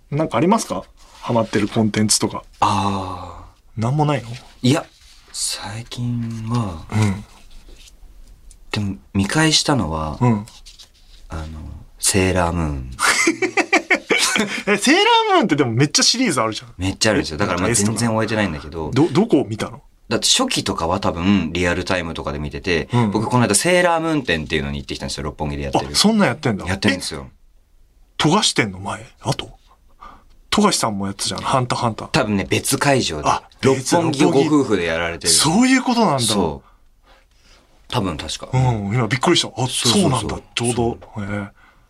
[0.10, 0.84] なんかありますか？
[1.22, 2.44] ハマってるコンテンツとか。
[2.60, 3.52] ああ。
[3.78, 4.30] なんもないの？
[4.62, 4.86] いや、
[5.32, 7.24] 最近は、うん。
[8.72, 10.46] でも見返したのは、うん。
[11.30, 11.46] あの、
[12.00, 12.92] セーラームーン。
[14.68, 16.74] え、セーラームーンってでもめっちゃシリーズあるじゃん。
[16.78, 17.38] めっちゃあるんですよ。
[17.38, 19.82] だからまあ全然終えてないんだけど、ど、どこを見たの？
[20.10, 25.88] だって初期とかは多分リアルタイムとかで見てて、うん僕この間セーラームーン展っていうのに行ってきたんですよ、六本木でやってる、。
[25.92, 26.66] あそんなんやってんだ。
[26.66, 27.30] やってるんでえすよ。
[28.18, 28.80] 富樫店の？
[28.80, 29.06] 前？
[29.22, 29.50] あと？
[30.50, 31.42] 富樫さんもやってたじゃん。
[31.42, 32.08] ハンターハンター。
[32.10, 33.44] 多分ね、別会場であ。
[33.62, 35.34] 六別本木ご夫婦でやられてる。
[35.34, 36.20] そういうことなんだ。
[36.20, 36.71] そう。
[37.92, 38.50] 多分確か。
[38.54, 39.50] うん、今びっくりした。
[39.50, 40.40] あ、そうなんだ。
[40.56, 40.92] ちょうど。
[40.92, 41.48] へえ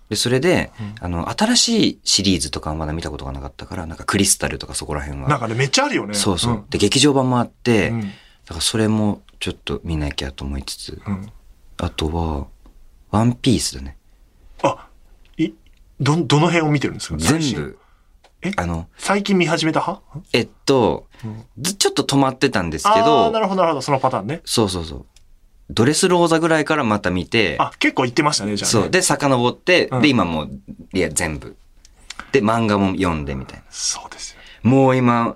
[0.09, 5.29] で、それで、あの、新しいシリーズとかはまだ見たことがなかったから、なんかクリスタルとかそこら辺は。
[5.29, 6.13] なんかね、めっちゃあるよね。
[6.15, 11.31] そうそう、んで、劇場版もあって、うんだからそれもちょっと見なきゃと思いつつ、うん。
[11.77, 12.47] あとは、
[13.11, 13.97] ワンピースだね。
[14.63, 14.87] あ、
[15.37, 15.51] い、
[16.01, 17.19] ど、どの辺を見てるんですか？
[17.19, 17.79] 最新全部。
[18.41, 18.51] え？
[18.57, 20.01] あの、最近見始めた派？
[20.33, 21.07] えっと、
[21.77, 23.81] ちょっと止まってたんですけあーどな、るほど、なるほど。
[23.81, 24.41] そのパターンね。
[24.43, 25.05] そうそうそう。
[25.73, 28.71] ドレスローザぐらいからまた見て、あ、結構言ってましたね、じゃあ、ね。
[28.71, 28.89] そう。
[28.89, 30.49] で、遡って、うんで、今もう、
[30.93, 31.55] いや、全部。
[32.31, 33.63] で、漫画も読んでみたいな。
[33.69, 34.39] そうですよ。
[34.63, 35.35] もう今、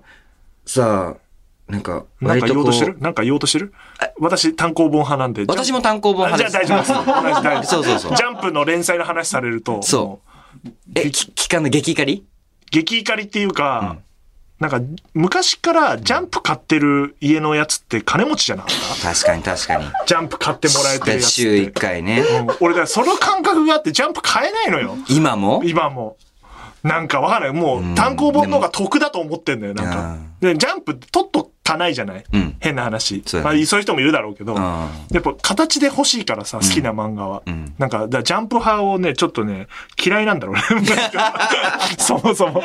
[0.65, 2.98] さあ、なんか、なんか割とこう言おうとしてる？
[3.00, 3.74] なんか言おうとしてる？
[4.19, 5.45] 私単行本派なんで。
[5.48, 6.93] 私も単行本あじゃ派です。
[6.93, 7.24] あ大丈夫です。
[7.24, 9.82] 同じ大丈夫そうそうそうジャンプの連載の話されると。
[9.82, 10.22] そ
[10.64, 12.24] うもえ、き期間の激怒り？
[12.72, 13.97] 激怒りっていうか、
[14.60, 14.80] なんか
[15.14, 19.10] 昔からジャンプ買ってる家のやつって金持ちじゃなかった？
[19.14, 19.86] 確かに確かに。
[20.06, 21.30] ジャンプ買ってもらえてるやつって。
[21.30, 22.22] 週1回ね。
[22.22, 24.95] うん俺だからその感覚があってジャンプ買えないのよ。
[25.10, 25.62] 今も？
[25.66, 26.16] 今も。
[26.86, 27.53] なんかわかんない。
[27.53, 29.73] もう単行本の方が得だと思ってんだよ。
[29.73, 30.17] なんか。
[30.39, 33.23] で、ジャンプ取っとかないじゃない、うん変な話。
[33.25, 37.43] そうだねまあ、そういう人もいるだろうけど、うんやっぱ形で欲しいからさ、好きな漫画は。
[37.49, 39.67] んなんか、だジャンプ派をね、ちょっとね、
[40.03, 40.61] 嫌いなんだろうね。
[41.97, 42.63] そもそも。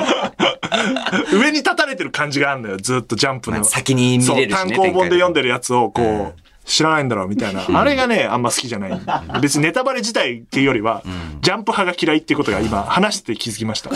[1.33, 3.57] 上に立たれてる感じがあるんだよ、ずっとジャンプの。
[3.57, 5.41] まあ先に見れるしねそう、単行本で読んでる。
[5.41, 7.67] るやつを、こう、知らないんだろうみたいな。
[7.69, 9.01] あれがね、あんま好きじゃない。
[9.43, 11.03] 別にネタバレ自体っていうよりは、
[11.43, 13.91] ジャンプ派が嫌いっていうことが今、話して気づきました。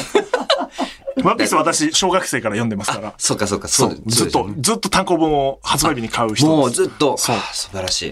[1.22, 3.14] ワンピース私、小学生から読んでますから。
[3.16, 4.02] そうかそうか、そそうう。
[4.10, 6.70] ずっと、ずっと単行本を発売日に買う人もう。
[6.70, 8.10] ずっと、素晴らしい。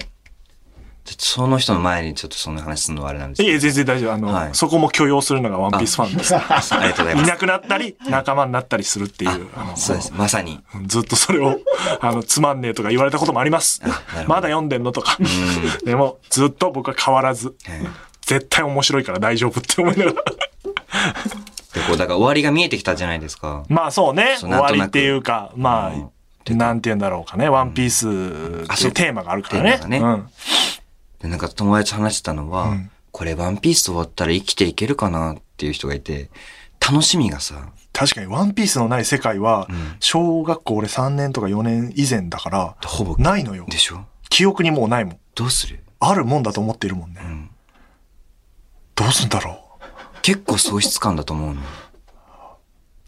[1.05, 4.13] でその人の前にちょっとそんな話するのはあれなんですけいえ、全然大丈夫。
[4.13, 6.31] あの、はいそこも許容するのがワンピースファンです。
[6.31, 6.37] ど。
[6.39, 7.25] ありがとうございます。
[7.25, 9.49] いなくなったり、仲間になったりするっていう。
[9.75, 10.13] そうです。
[10.15, 10.61] まさに。
[10.87, 11.59] ずっとそれを、
[12.01, 13.83] あの、つまんねえとか言われたこともあります
[14.27, 15.19] まだ読んでんのとか。
[15.85, 17.57] でも、ずっと僕は変わらず、はい
[18.25, 20.15] 絶対面白いから大丈夫って思いながら。
[20.15, 20.21] で、
[21.89, 23.65] こう、だから終わりが見えてきたじゃないですか。
[23.69, 26.11] まあそうね、終わりっていうか、まうん
[26.51, 29.81] あ、なんて言うんだろうかね、ワンピースっていうテーマがあるからね。
[29.87, 30.29] ねうん。
[31.23, 36.31] で、なんか友達と話してたのは、うんこれワンピース終わったら生きていけるかなっていう人がいて、
[36.81, 43.67] 楽しみがさ、確かにワンピースのない世界は、ん小学校俺3年とか4年以前だから、ほぼ、ないのよ。
[43.69, 44.07] でしょ？
[44.31, 45.19] 記憶にもうないもん。
[45.35, 45.85] どうする？
[46.01, 47.21] あるもんだと思っているもんね。
[47.21, 47.51] ん
[48.95, 50.21] どうすんだろう？
[50.23, 51.61] 結構喪失感だと思うの。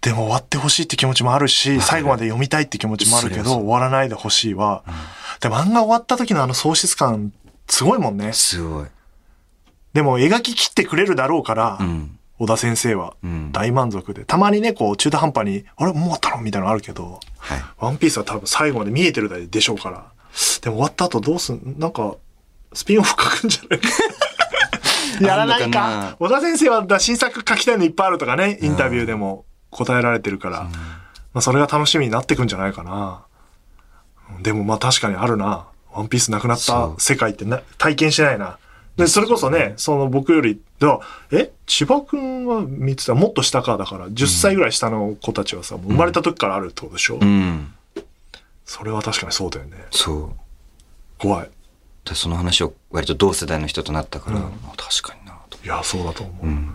[0.03, 4.85] でも終わってほしいって気持ちもあるし、最後まで読みたいって気持ちもあるけど、終わらないでほしいは、
[5.41, 7.33] で漫画終わった時のあの喪失感、
[7.69, 8.33] すごいもんね。
[8.33, 8.87] すごい。
[9.93, 12.19] でも描き切ってくれるだろうから、うん。
[12.39, 14.25] 小田先生はうん大満足で。
[14.25, 17.63] たまにね、こう中途半端に、あれもう終わったのみたいなのあるけど、はい。
[17.79, 20.05] ワンピースは多分最後まで見えてるでしょうから。
[20.63, 22.17] でも終わった後どうすん、なんか、
[22.73, 23.81] スピンオフ書くんじゃない？
[25.25, 26.17] やらないか。
[26.19, 30.71] 小田先生はだ新作書きたいのいっぱいあるとかね、インタビューでも答えられてるから、ま
[31.35, 33.23] あそれが楽しみになってくんじゃないかな。
[34.43, 35.67] でもまあ確かにあるな。
[35.95, 38.59] ワンピースなくなった世界ってな体験してないな。
[38.97, 41.01] で、それこそね、その僕より、だ
[41.33, 43.77] え千葉くんは見てたもっと下か？
[43.77, 47.75] だから、10歳ぐらい下の子たちはさ、もう生まれた時からあるってことでしょ、うん。
[48.65, 49.85] それは確かにそうだよね。
[49.91, 50.31] そう。
[51.19, 51.51] 怖い。
[52.05, 55.59] でその話を割と同世代の人となったから、うんまあ確かになと。
[55.65, 56.47] いや、そうだと思う。
[56.47, 56.67] ん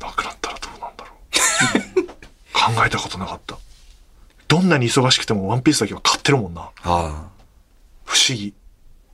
[0.00, 1.12] なくなったらどうなんだろ
[2.02, 2.76] う。
[2.76, 3.58] 考えたことなかった。
[4.48, 6.60] どんなに忙しくてもワンピースだけは買ってるもんな。
[6.60, 7.35] ああ。
[8.06, 8.54] 不思議。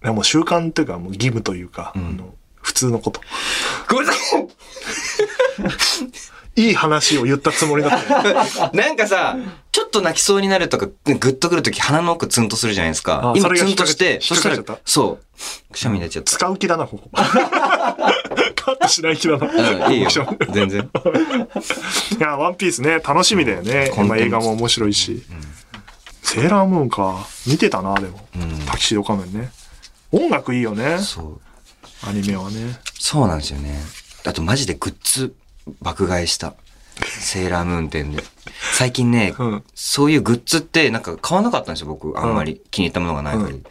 [0.03, 3.21] でも習慣っていうかもう義務というか、んあの普通のこと。
[3.89, 4.19] ごめんなさ
[6.55, 8.71] いい話を言ったつもりだった。
[8.77, 9.37] なんかさ、
[9.71, 13.41] ちょっと泣きそうになるとか、グッとくるとき鼻の奥ツンとするじゃないですかあ。
[13.41, 15.19] それが今ツンとして、そしたらそ
[15.71, 15.73] う。
[15.73, 16.33] くしゃみになっちゃった。
[16.33, 17.09] 使う気だな、ここ。
[17.13, 19.87] カットしない気だな。
[19.87, 20.09] うん、いいよ。
[20.53, 20.91] 全然。
[22.19, 23.91] いや、ワンピースね、楽しみだよね。
[23.97, 25.23] うん今映画も面白いし。
[26.23, 27.27] セーラームーンか。
[27.47, 28.27] 見てたな、でも。
[28.37, 29.51] うんタキシード仮面ね。
[30.13, 30.99] 音楽いいよね。
[30.99, 31.41] そう。
[32.09, 32.79] アニメはね。
[32.99, 33.79] そうなんですよね。
[34.25, 35.35] あとマジでグッズ
[35.81, 36.55] 爆買いした。
[37.05, 38.23] セーラームーン店で。
[38.73, 42.19] 最近ね、うんそういうグッズってなんか買わなかったんですよ、僕。
[42.19, 43.63] あんまり気に入ったものがない限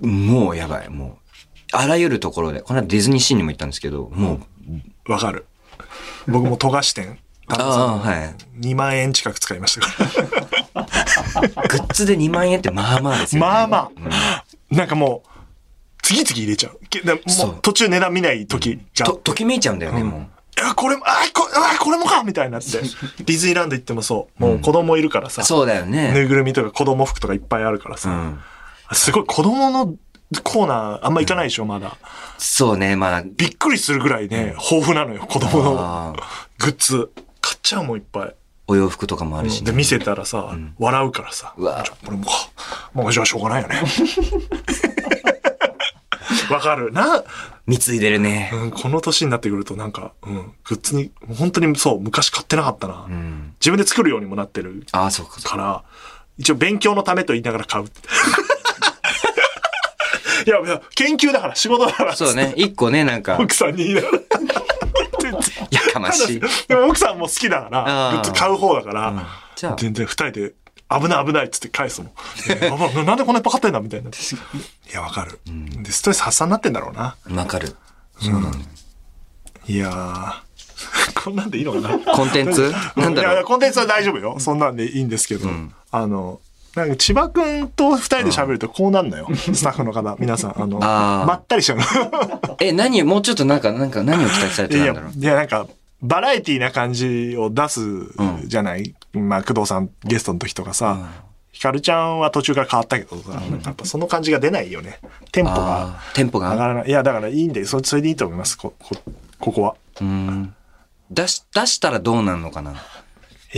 [0.00, 0.08] り。
[0.08, 1.36] もうやばい、もう。
[1.72, 2.60] あらゆるところで。
[2.60, 4.40] この間ディズニーシーにも行ったんですけど、も
[5.08, 5.46] う、わかる。
[6.26, 7.18] 僕も富樫店。
[7.48, 8.34] ああ、はい。
[8.60, 10.04] 2万円近く使いましたか
[10.74, 10.82] ら。
[11.68, 13.46] グッズで2万円ってまあまあですよね。
[13.46, 14.74] まあまあ。
[14.74, 15.28] なんかもう、
[16.02, 16.72] 次々入れちゃう。
[16.72, 19.10] もそうう途中値段見ない時じゃん。
[19.10, 20.20] と、ときめいちゃうんだよね、うんもう。
[20.20, 22.68] いや、これも、あ、こあこれもかみたいになって。
[23.24, 24.42] ディズニーランド行ってもそう。
[24.42, 25.44] もう子供いるからさ。
[25.44, 26.26] そうだよぬいね。
[26.26, 28.10] ぐるみとか子供服とかいっぱいあるからさ。
[28.10, 28.40] うん。
[28.92, 29.94] すごい子供の
[30.42, 31.96] コーナーあんま行かないでしょ、まだ。
[32.38, 36.16] そうね、まあ、びっくりするぐらいね、豊富なのよ、子供の
[36.58, 37.10] グッズ。
[37.66, 38.34] ちゃうもん、いっぱい。
[38.68, 39.70] お洋服とかもあるしね。
[39.70, 41.52] で、見せたらさ、笑うからさ。
[41.56, 42.30] うわこれもか。
[42.94, 43.82] もうじゃあしょうがないよね。
[46.50, 46.92] わかる。
[46.92, 47.24] な、
[47.66, 48.50] 貢いでるね。
[48.52, 53.06] うん、この年になってくるとなんか、うん、グッズに、本当にそう、昔買ってなかったな。
[53.08, 53.54] うん。
[53.60, 55.42] 自分で作るようにもなってるああ、そうか、か。
[55.50, 55.82] から、
[56.38, 57.86] 一応勉強のためと言いながら買う。
[60.46, 62.14] いや、いや研究だから、仕事だから。
[62.14, 62.54] そうね。
[62.56, 64.18] 一個ね、なんか、奥さんに言いながら。
[65.70, 66.40] やかましい。
[66.68, 70.54] でも奥さんも好きだから、グッズ買う方だから、じゃあ、全然二人で、
[70.88, 72.10] 危ない危ないっつって返すもん。
[72.48, 74.10] えーななんでこんなにパカってんだみたいな。
[74.10, 74.12] い
[74.92, 75.40] や、わかる、
[75.82, 77.16] で、ストレス発散になってんだろうな。
[77.34, 77.74] わかる。
[78.20, 78.54] そうなのよ。
[79.66, 80.46] いやー。
[81.24, 82.72] こんなんでいいのかなコンテンツ？
[82.96, 83.44] なんだいやいや、ろう。
[83.46, 84.36] コンテンツは大丈夫よ。
[84.38, 85.48] そんなんでいいんですけど。
[85.90, 86.40] あの、
[86.76, 89.26] なんか千葉くんと二人で喋るとこうなんのよ。
[89.34, 90.62] スタッフの方、皆さん。
[90.62, 92.56] あの、あーまったりしちゃうの。
[92.60, 95.12] え、何もうちょっとなんか、なんか何を期待されていんだろう？
[95.18, 95.66] いや、なんか、
[96.02, 97.80] バラエティな感じを出す
[98.44, 101.08] じゃない、まあ、工藤さんゲストの時とかさ、
[101.50, 105.00] ヒカルちゃんは途中から変わったけどさ、なんかやっぱその感じが出ないよね。
[105.32, 106.50] テンポがあーテンポが？
[106.50, 106.88] 上がらない。
[106.88, 108.94] いや、だからいいんで、そそれでいいと思います、こ、こ、
[109.40, 109.76] ここは。
[110.02, 110.54] うん。
[111.10, 112.74] 出し、出したらどうなんのかな？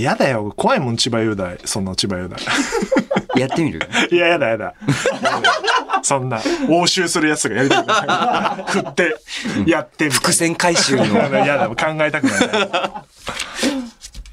[0.03, 1.59] やだよ、怖いもん、千葉雄大。
[1.65, 2.39] その千葉雄大。
[3.41, 3.81] やってみる？
[4.11, 4.75] いや、やだやだ。
[6.03, 6.39] そんな、
[6.69, 8.71] 応酬するやつがやりたくない。
[8.73, 9.17] 振って、
[9.67, 11.05] やってみたいな伏線回収の。
[11.05, 13.05] いやだ、考えたくない。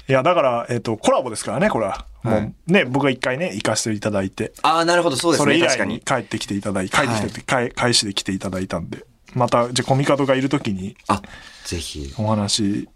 [0.08, 2.06] いや、だから、えっ、と、コラボですからね、これは。
[2.22, 5.44] もう、ね、僕が一回ね、行かせていただいて、ああ、なるほど、そうですね。
[5.44, 5.62] それ以。
[5.62, 9.04] 来に帰ってきていただいて、帰ってきてって、返返しで来ていただいたんで、
[9.34, 11.22] また、じゃあ、コミカドがいるときにあ、
[11.64, 12.14] ぜひ。
[12.18, 12.88] お話、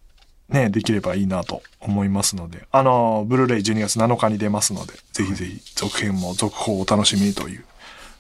[0.51, 7.65] ね、できればいいなと思いますので、あの、ブルーレイ12月7日に出ますので、ぜひぜひ、続編も続報をお楽しみにという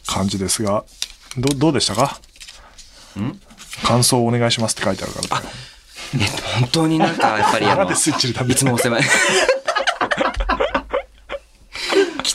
[0.06, 0.84] 感じですが、
[1.36, 2.20] ど、どうでしたか？
[3.84, 5.42] 感想をお願いしますって書いてあるから。
[6.14, 7.94] えっと、本当になんか、やっぱりあの、い
[8.54, 9.00] つもお世話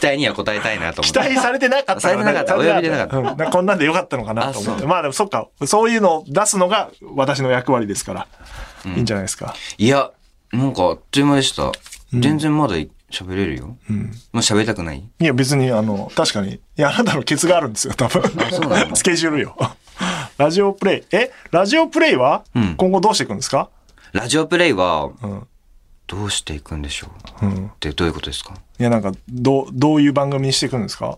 [0.06, 1.20] 待には応えたいなと思って。
[1.20, 4.86] 期待されてなかったされてなかったお呼びでなかったうんなんかこんなんでよかったのかなと思って。
[4.88, 8.28] まあでもそっか、そういうのを出すのが私の役割ですから、
[8.86, 9.53] いいんじゃないですか。
[9.78, 10.12] いや、
[10.53, 11.72] なんかあっという間でした。
[12.14, 12.76] 全然まだ
[13.12, 13.78] 喋れるよ。
[13.89, 13.97] うん。
[14.06, 15.03] もう喋りたくない？
[15.20, 18.22] いや別にあの、確かに、いや、あなたのケツがあるんですよ、多分。
[18.95, 19.56] スケジュールよ。
[20.38, 21.03] ラジオプレイ。
[21.12, 21.32] え？
[21.51, 23.70] ラジオプレイはうん今後どうしていくんですか？
[24.12, 25.47] ラジオプレイは、うん。
[26.08, 27.08] どうしていくんでしょ
[27.41, 27.45] う？
[27.45, 27.68] うん。
[27.68, 28.53] ってどういうことですか？
[28.80, 31.18] いや、なんか、どう、どういう番組にしていくんですか？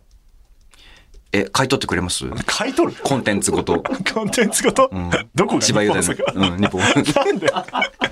[1.33, 2.25] え、買い取ってくれます？
[2.45, 3.01] 買い取る？
[3.03, 3.83] コンテンツごと。
[4.13, 5.11] コンテンツごと、ん。
[5.35, 6.53] どこが千葉雄大日本の。
[6.53, 6.81] うん、日本。
[7.25, 7.47] なんで？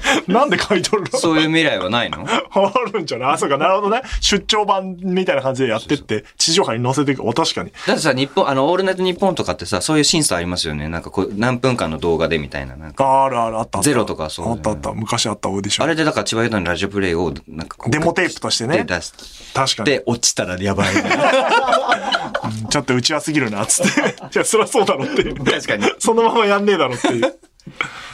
[0.28, 1.20] なんで買い取るの？
[1.20, 2.26] そういう未来はないの？
[2.28, 3.34] あるんじゃない？
[3.34, 4.01] あ、そうか、なるほどね。
[4.22, 7.28] 出張版みたいな感じでやってって、地上波に載せていく。
[7.28, 7.72] お、確かに。
[7.88, 10.88] だってさ、日本、あの、オールナイトニッポンとかってさ、そういう審査ありますよね。
[10.88, 12.76] なんかこう、何分間の動画でみたいな。
[12.76, 13.82] なんかあるある、あった。
[13.82, 14.91] ゼロとかそうあったあった。
[14.93, 15.86] 昔あったオーディション。
[15.86, 17.91] あれでだから千葉のラジオプレイを、なんかこう。
[17.91, 19.12] デモテープとしてねで出し
[19.53, 19.86] 確かに。
[19.89, 20.93] て、落ちたらやばい。
[20.93, 20.97] う
[22.66, 24.01] んちょっとうちわすぎるな、つって。
[24.34, 25.36] いや、そりゃそうだろっていう。
[25.43, 25.86] 確かに。
[25.99, 27.36] そのままやんねえだろっていう。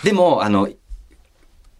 [0.04, 0.68] でも、あの、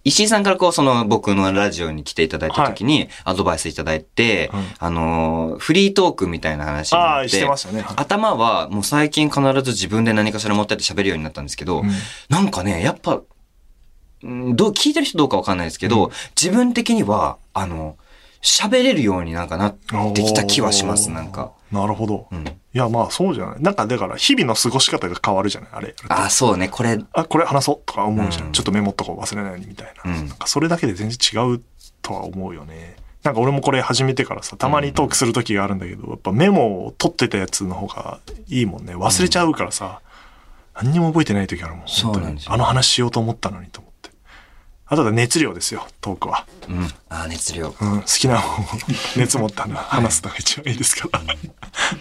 [0.04, 7.86] 石井さんからこう、その僕のラジオに来ていただいた時に、アドバイスいただいて、うんあの、フリートークみたいな話にああ、なっ、しててましたね。
[7.96, 11.92] 頭はもう最近必ず自分で何かしら持ってって喋るようになったんですけど、うん
[12.30, 13.22] なんかね、やっぱ、
[14.24, 17.98] うんどう、聞いてる人どうかわかんないですけど、自分的には、あの、
[18.42, 19.76] 喋れるようになんかなっ
[20.14, 21.52] てきた気はします、なんか。。
[21.72, 22.28] なるほど。
[22.32, 22.46] うん。
[22.48, 23.62] いや、まあそうじゃない。
[23.62, 25.96] なんか、だから、日々の過ごし方が変わるじゃない、あれ。
[26.10, 28.46] あ、そうね、これ、あ、これ話そうとか思うじゃん。
[28.48, 30.12] うんちょっとメモっとこう忘れないようにみたいな。
[30.12, 31.62] うんなんかそれだけで全然違う
[32.02, 32.96] とは思うよね。
[33.24, 38.96] なんか俺もこれ始めてからさ、たまにトークする時があるんだけど、やっぱメモを取ってたやつの方がいいもんね。
[38.96, 40.02] 忘れちゃうからさ、
[40.76, 41.86] 何にも覚えてない時あるもん。
[41.86, 43.91] 本当にあの話しようと思ったのにと思。
[44.92, 46.46] あとは熱量ですよ、トークは。
[46.68, 46.86] うん。
[47.08, 47.74] あ、熱量。
[47.80, 48.66] うん、好きな方を
[49.16, 51.22] 熱持ったの話すのが一番いいですから。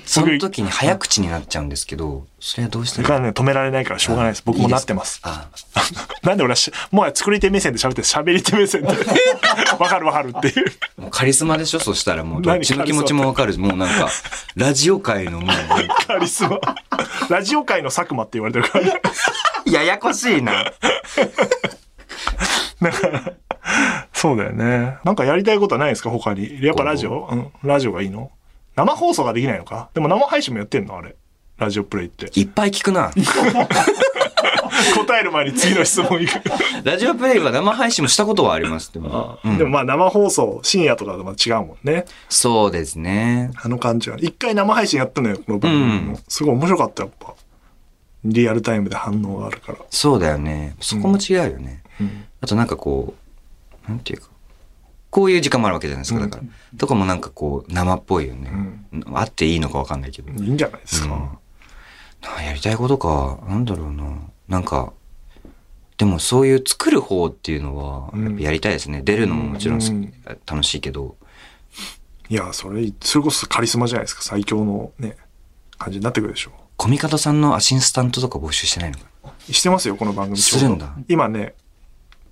[0.04, 4.42] その時に早口になっちゃうんですけど、それはどうしてそれからね、止められないからしょうがないです。
[4.44, 5.20] 僕もなってます。
[5.22, 5.50] あ
[6.26, 8.88] なんで俺はし、もう作り手目線で喋って喋り手目線で。
[9.78, 10.72] わかるわかるっていう。
[11.00, 13.56] もうカリスマでしょそしたらもうどっちの気持ちもわかる。
[13.56, 14.10] もうなんか、
[14.56, 15.56] ラジオ界のもう、
[16.08, 16.58] カリスマ。
[17.28, 19.00] ラジオ界の佐久間って言われてるからね。
[19.66, 20.72] ややこしいな。
[24.12, 24.96] そうだよね。
[25.04, 26.10] なんかやりたいことはないですか？
[26.10, 26.62] 他に。
[26.62, 27.28] やっぱラジオ？
[27.30, 27.34] う？
[27.34, 27.48] ん。
[27.62, 28.30] ラジオがいいの？
[28.76, 29.90] 生放送ができないのか？
[29.94, 30.96] でも生配信もやってんの？
[30.96, 31.14] あれ。
[31.58, 32.30] ラジオプレイって。
[32.40, 33.10] いっぱい聞くな。
[34.96, 36.32] 答える前に次の質問いく。
[36.84, 38.92] ラジオプレイは生配信もしたことはあります。
[38.94, 39.38] でも。
[39.44, 42.06] うんでもまあ生放送、深夜とかとまた違うもんね。
[42.30, 43.50] そうですね。
[43.56, 44.16] あの感じは。
[44.18, 46.12] 一回生配信やったのよ、この番組も。
[46.12, 47.34] うんすごい面白かった、やっぱ。
[48.24, 49.78] リアルタイムで反応があるから。
[49.90, 50.74] そうだよね。
[50.80, 51.82] そこも違うよね。
[52.00, 53.14] うんあとなんかこ
[53.86, 54.28] う、なんていうか、
[55.10, 56.20] こういう時間もあるわけじゃないですか。
[56.20, 56.78] だから。
[56.78, 58.50] とかもなんかこう、生っぽいよね。
[59.12, 60.30] あっていいのかわかんないけど。
[60.30, 61.14] いいんじゃないですか。
[61.14, 61.28] うん
[62.22, 64.04] なやりたいことか、なんだろうな。
[64.46, 64.92] なんか、
[65.96, 69.02] でもそういう作る方っていうのは、うんやっぱやりたいですね。
[69.02, 70.12] 出るのももちろん
[70.46, 71.16] 楽しいけど。
[72.28, 74.22] いや、それ、それこそカリスマじゃないですか。
[74.22, 75.16] 最強のね、
[75.78, 79.06] 感じになってくるでしょコミカドさんのアシスタントとか募集してないのか
[79.48, 79.52] う。
[79.52, 80.38] してますよ、この番組。
[80.38, 81.54] するんだ今ね、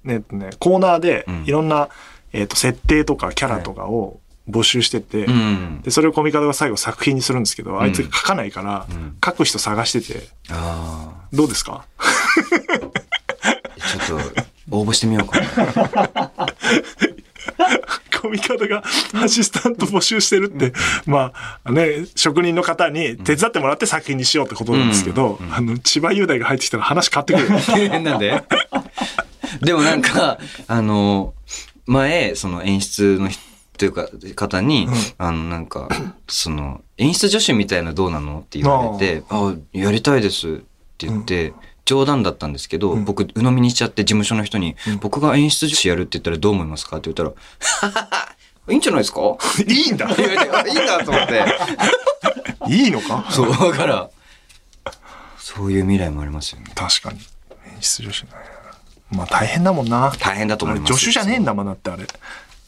[0.05, 1.44] ね、ね、コーナーでうん。
[1.44, 1.88] いろんな、
[2.32, 5.80] えっ、と、設定とかキャラとかを募集してて、うん。
[5.82, 9.16] で、それをコミカドが最後作品にするんですけど、あいつが書かないから、ん。
[9.24, 11.84] 書く人探してて、あどうですか？
[11.99, 12.05] あ。
[14.09, 14.22] ちょっ
[14.70, 16.49] と、応募してみようかな。
[18.20, 18.82] コミカドが
[19.14, 20.72] アシスタント募集してるって、
[21.07, 21.32] ま
[21.64, 27.88] あね、職人の方に手伝ってもらって作品にしようってことなんですけど、あの、千葉雄大が入ってきたら話変わってくる。
[28.03, 28.42] なんで？
[29.62, 31.34] でもなんか、あの、
[31.86, 33.40] 前、その演出の人
[33.78, 34.88] というか、方に、
[35.18, 35.88] あの、なんか、
[36.28, 40.53] その、演出助手みたいなどうなのって言われて、あやりたいですっ
[40.99, 41.53] て言って、
[41.84, 47.30] 冗談だったんですけど、僕、鵜呑みにしちゃって事務所の人に、僕が演出助手やるって言ったらどう思いますかって言ったら、
[48.68, 49.20] いいんじゃないですか？
[49.66, 51.44] いいんだ いいんだと思って。
[52.68, 53.26] いいのか？
[53.30, 54.11] そう、だから、
[55.38, 56.66] そういう未来もありますよね。
[56.74, 57.20] 確かに。
[57.74, 58.32] 演出助手ね。
[59.11, 60.12] まあ大変だもんな。
[60.18, 60.92] 大変だと思います。
[60.94, 62.06] 助手じゃねえんだもんだってあれ。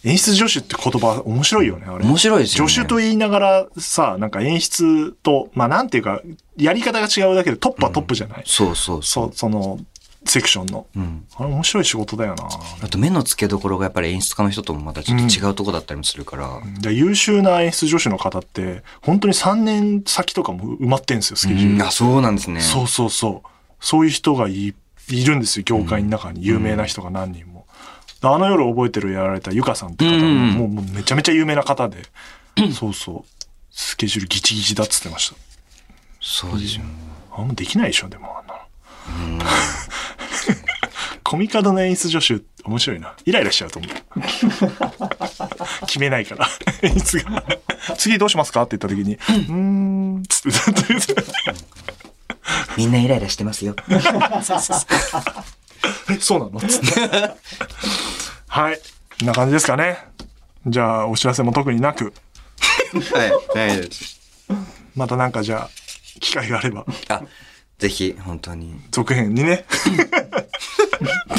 [0.05, 2.05] 演出助手って言葉面白いよね、あれ。
[2.05, 6.22] 面白いですよね助手と言いながらさ、なんか演出と、まあなんていうか、
[6.57, 9.30] やり方が違うだけでトップはトップじゃない、そうそうそう。
[9.32, 9.78] そその、
[10.24, 10.86] セクションの。
[10.97, 11.24] うん。
[11.36, 12.49] あれ面白い仕事だよな。
[12.82, 16.61] あと目の付けどころがやっぱり演出家の人ともまたちょっと違うとこだったりもするから。
[16.80, 21.74] で優秀な演出助手の方って、本当に3年先とかも埋まってんですよ、スケジュール。
[21.76, 22.61] うんあ、そうなんですね。
[22.61, 23.49] そうそうそう。
[23.80, 24.74] そういう人がい
[25.09, 26.44] いるんですよ、業界の中に。
[26.44, 27.66] 有名な人が何人も。
[28.22, 30.20] あの夜覚えてるやられたゆかさんって方も、う
[30.68, 32.03] んもうめちゃめちゃ有名な方で、
[32.74, 33.44] そうそう。
[33.70, 35.36] スケジュールギチギチだっつってました。
[36.20, 36.90] そうですよね。
[37.32, 38.61] あんまできないでしょ、でもあんなの。
[41.22, 43.14] コミカドの演出助手、面白いな。
[43.24, 43.92] イライラしちゃうと思う。
[45.86, 46.46] 決めないから、
[46.82, 47.42] 演出が。
[47.96, 48.62] 次どうしますか？
[48.64, 49.53] って言った時に、うー
[50.18, 51.14] ん、つってずっと言って
[52.76, 53.74] みんなイライラしてますよ。
[56.11, 56.61] え、そうなの？
[56.61, 56.86] つって。
[58.48, 58.80] はい。
[59.18, 59.98] こんな感じですかね。
[60.66, 62.12] じゃあ、お知らせも特になく、
[63.14, 63.30] はい。
[63.68, 64.20] はいです。
[64.94, 65.70] またなんかじゃあ、
[66.20, 67.22] 機会があれば、あ、
[67.78, 68.78] ぜひ、本当に。
[68.90, 69.64] 続編にね。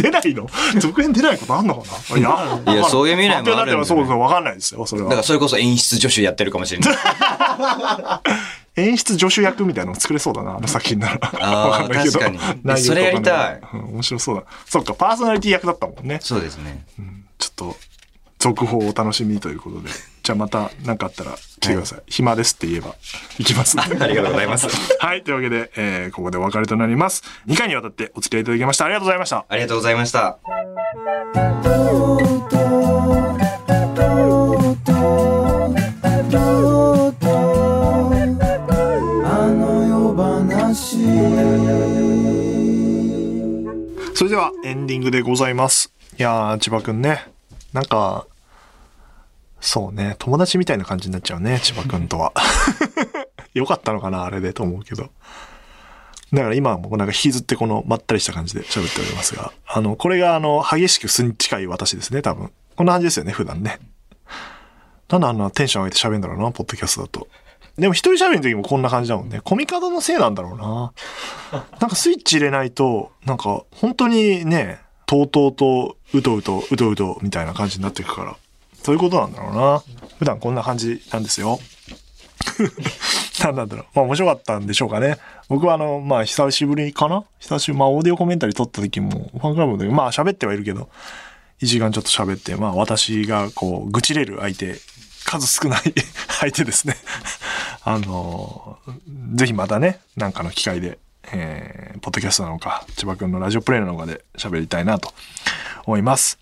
[0.02, 0.48] 出ないの？
[0.80, 1.84] 続編出ないことあんのか
[2.16, 2.18] な？
[2.18, 5.10] いや、いやそういう未来もあるんだよそうそう、わかんないですよ、それは。
[5.10, 6.96] だからそれこそ演出助手やってるかもしれない。
[8.82, 11.20] 演出助手役みたいなの作れそうだな、あの作品なら。
[11.22, 14.44] あーわかんないけど確かにそれやりたいうん面白そうだ。
[14.66, 16.20] そっか、パーソナリティ役だったもんね。
[16.22, 16.86] そうですね。
[17.38, 17.76] ちょっと、
[18.40, 19.90] 続報をお楽しみにということで。
[20.24, 22.02] じゃあまた何かあったら来てください。
[22.08, 22.96] 暇ですって言えば
[23.40, 23.76] 行きます。
[23.82, 24.68] ありがとうございます。
[25.00, 25.24] はい。
[25.24, 27.24] というわけで、えーここでお別れとなります。
[27.48, 28.86] 2回にわたってお付き合いいただきました。
[28.86, 29.46] ありがとうございました。
[29.50, 30.38] ありがとうございました。
[44.22, 45.92] それではエンディングでございます。
[46.16, 47.26] いやー、千葉くんね。
[47.74, 48.28] なんか、
[49.60, 52.32] そうね、友達みたいな感じになっちゃうね、千葉くんとは。
[53.56, 55.10] よかったのかな、あれでと思うけど。
[56.34, 62.52] だから今はもうなんか引きずってこのまったりした感じで喋っておりますが、あの、これがあの、激しく素に近い私ですね、多分。
[62.76, 63.80] こんな感じですよね、普段ね。
[65.10, 67.28] なんであんなテンション上げて喋るんだろうな、ポッドキャストだと。
[67.78, 69.42] でも一人喋る時もこんな感じだもんね。
[69.44, 70.94] コミカドのせいなんだろうな。
[71.80, 78.36] なんかスイッチ入れないと、なんか本当にね、とうとうとうとうとうとうとみたいな感じになっていくから。
[78.84, 79.84] そういうことなんだろうな。
[80.18, 81.60] 普段こんな感じなんですよ。
[83.44, 83.86] なんなんだろう。
[83.94, 85.18] まあ面白かったんでしょうかね。
[85.50, 90.90] 僕はあの、まあ久しぶりかな久しぶり、まあオーディオコメンタリー撮った時も、ファンクラブで、まあ喋ってはいるけど、
[91.62, 94.76] 1時間ちょっと喋って、まあ私がこう、愚痴れる相手、
[95.40, 95.94] 数少ない
[96.28, 96.98] 相手ですね。
[97.86, 98.80] あの、
[99.36, 101.00] ぜひまたね、なんかの機会で、
[101.32, 105.14] えー、ポッドキャストなのか、千葉くんのラジオプレイなのかで喋りたいなと
[105.86, 106.38] 思います。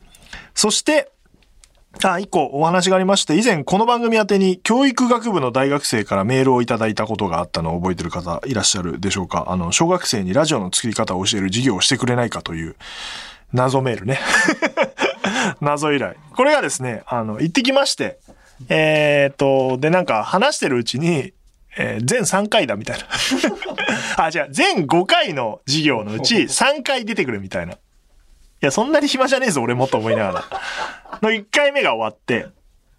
[0.56, 1.12] そして、
[2.04, 12.76] あ、一個お話がありまして、以前この番組宛てに教育学部の大学生からメールをいただいたことがあったのを覚えてる方いらっしゃるでしょうかあの、小学生にラジオの作り方を教える授業をしてくれないかという
[13.54, 14.20] 謎メールね。
[15.62, 16.16] 謎依頼。
[16.36, 18.20] これがですね、あの、行ってきまして、
[18.68, 21.34] えーっと、で、なんか話してるうちに、
[21.78, 23.06] えー全3回だみたいな。
[24.26, 27.74] あ、じゃあ、全5回の授業のうち3回出てくるみたいな。
[27.74, 27.78] い
[28.62, 31.20] や、そんなに暇じゃねえぞ、俺もと思いながら。
[31.22, 32.48] の1回目が終わって、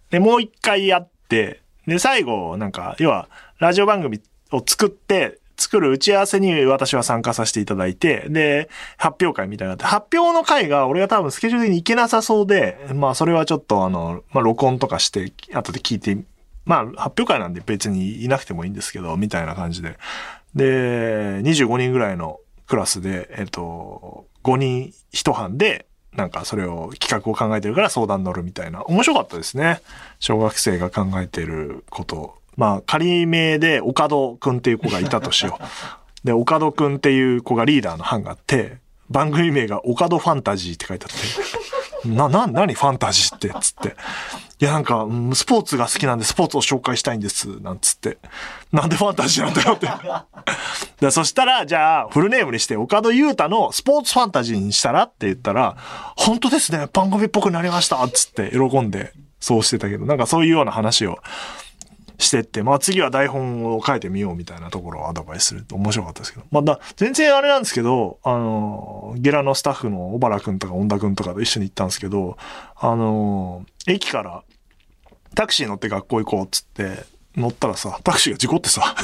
[0.09, 3.27] で、もう1回やって、で、最後、なんか、要は、
[3.59, 16.17] ラジオ番組を作って、作る打ち合わせに私は参加させていただいて、で、発表会みたいなって、発表の会が俺が多分スケジュールに行けなさそうで、まあそれはちょっとあの、まあ録音とかして、後で聞いて、
[16.65, 19.97] まあ発表会なんで別にいなくてもいいんですけど、みたいな感じで。
[20.55, 25.85] で、25人ぐらいのクラスで、えっと、5人一班で、
[26.15, 28.83] なんかそれを企画を考えてるから相談乗るみたいな。
[28.83, 29.81] 面白かったですね。
[30.19, 32.40] 小学生が考えてること。
[32.61, 35.63] まあ仮名で岡戸くんっていう子がいたとしよう。
[36.23, 38.77] で、岡戸くんっていう子がリーダーの班があって、
[39.09, 43.49] 番組名が岡戸ファンタジーって書いてあって、な、な、何ファンタジーって？
[43.59, 43.95] つって。
[44.59, 48.19] いや、なんか、うんスポーツが好きなんでスポーツを紹介したいんです、なんつって。
[48.71, 49.87] なんでファンタジーなんだよって。
[50.99, 55.75] でそしたら、じゃあ、フルネームにして、岡戸優太のスポーツファンタジーにしたらって言ったら、
[56.15, 61.17] 本当ですね、番組っぽくなりましたっつって喜んでそうしてたけど、なんかそういうような話を
[62.21, 66.45] してって、まあ次は台本を書いてみようみたいなところをアドバイスすると面白かったですけど。
[66.51, 72.37] まだ、全然あれなんですけど、あの、ゲラのスタッフの小原くんとか恩田くんとかと一緒に行ったんですけど、
[72.75, 74.43] あの、駅から
[75.35, 77.05] タクシー乗って学校行こうっつって
[77.35, 78.95] 乗ったらさ、タクシーが事故ってさ、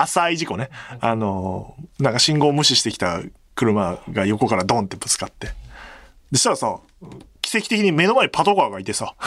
[0.00, 0.70] 浅い事故ね。
[1.00, 3.20] あの、なんか信号無視してきた
[3.54, 5.48] 車が横からドンってぶつかって。
[6.30, 6.78] でしたらさ、
[7.48, 9.14] 奇跡的に目の前にパトカーがいてさ。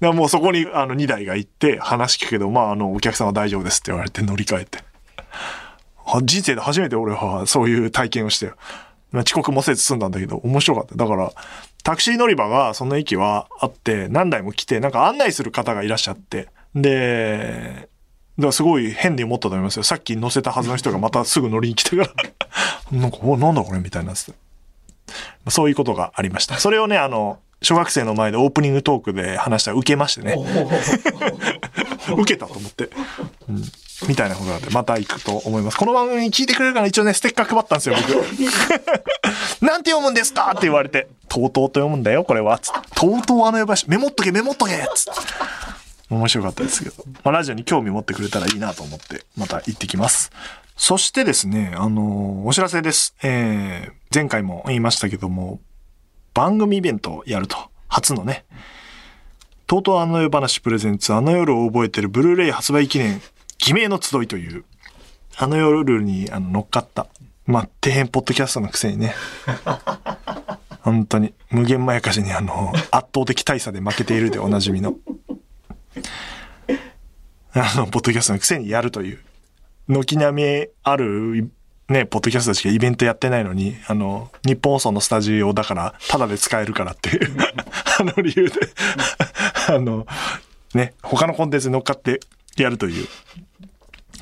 [0.00, 4.78] もうそこにあの2台が行って話聞くけど、まああのお客さんは大丈夫ですって言われて乗り換えて。
[6.24, 8.52] 人生で初めて俺はそういう体験をして、
[9.12, 10.96] まあ、遅刻もせず済んだんだけど面白かった。
[10.96, 11.32] だから
[11.84, 17.88] タクシー乗り場がその駅はあって何台も来てなんか案内する方がいらっしゃって、で、
[18.38, 19.82] だからすごい変に思ったと思いますよ。
[19.82, 22.08] さっき乗せたはずの人がまたすぐ乗りに来たから
[22.98, 23.78] なんか、お、なんだこれ？
[23.78, 24.32] みたいになって。
[25.48, 26.58] そういうことがありました。
[26.58, 30.34] それをね、あの、小学生の前でオープニングトークで話したら受けましてね。
[32.16, 32.90] 受けたと思って。
[33.48, 33.62] うん。
[34.08, 35.76] みたいなことがあって、また行くと思います。
[35.76, 38.10] この番組聞いてくれるから一応ね、ステッカー配ったんですよ、僕。
[39.64, 40.50] なんて読むんですか？
[40.50, 42.58] って言われて、とうとうと読むんだよ、これは。
[42.58, 45.20] つとうとうあの呼ばし、メモっとけ、メモっとけつって。
[46.16, 47.04] 面白かったですけど。
[47.24, 50.30] まあ、ラジオに興味持ってくれたらいいなと思って、また行ってきます。
[50.76, 53.14] そしてですね、あのー、お知らせです。
[53.22, 55.60] えー、前回も言いましたけども、
[56.34, 57.56] 番組イベントをやると。
[57.88, 58.44] 初のね。
[59.66, 63.20] とうとうあの夜話プレゼンツ、あの夜を覚えてるブルーレイ発売記念、
[63.58, 64.64] 偽名の集いという、
[65.36, 67.06] あの夜にあの乗っかった、
[67.46, 69.14] まあ、底辺ポッドキャストのくせにね。
[70.82, 74.96] 本当に、無限まやかしにあの、圧倒的大差で負けているでおなじみの。
[77.54, 79.18] あの、ポッドキャストのくせにやるという。
[79.88, 81.50] 軒並みある、
[81.88, 87.36] ね、ポッドキャストしかイベントやってないのに、あの、日本放送のスタジオだから、ただで使えるからっていう
[88.00, 88.54] あの理由で
[89.68, 90.06] あの、
[90.74, 92.20] ね、他のコンテンツに乗っかって
[92.56, 93.06] やるという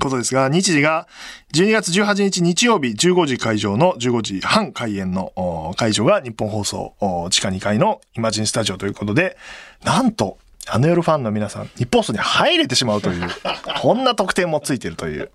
[0.01, 1.07] ことですが、日時が
[1.55, 6.95] 12月18日日曜日15時会場の15時半開演の会場が日本放送
[7.31, 9.37] 地下2階のイマジンスタジオということで、
[9.85, 10.39] なんと
[10.69, 13.29] あの夜ファンの皆さん、日本放送に入れてしまうという、
[13.81, 15.31] こんな特典もついてるという、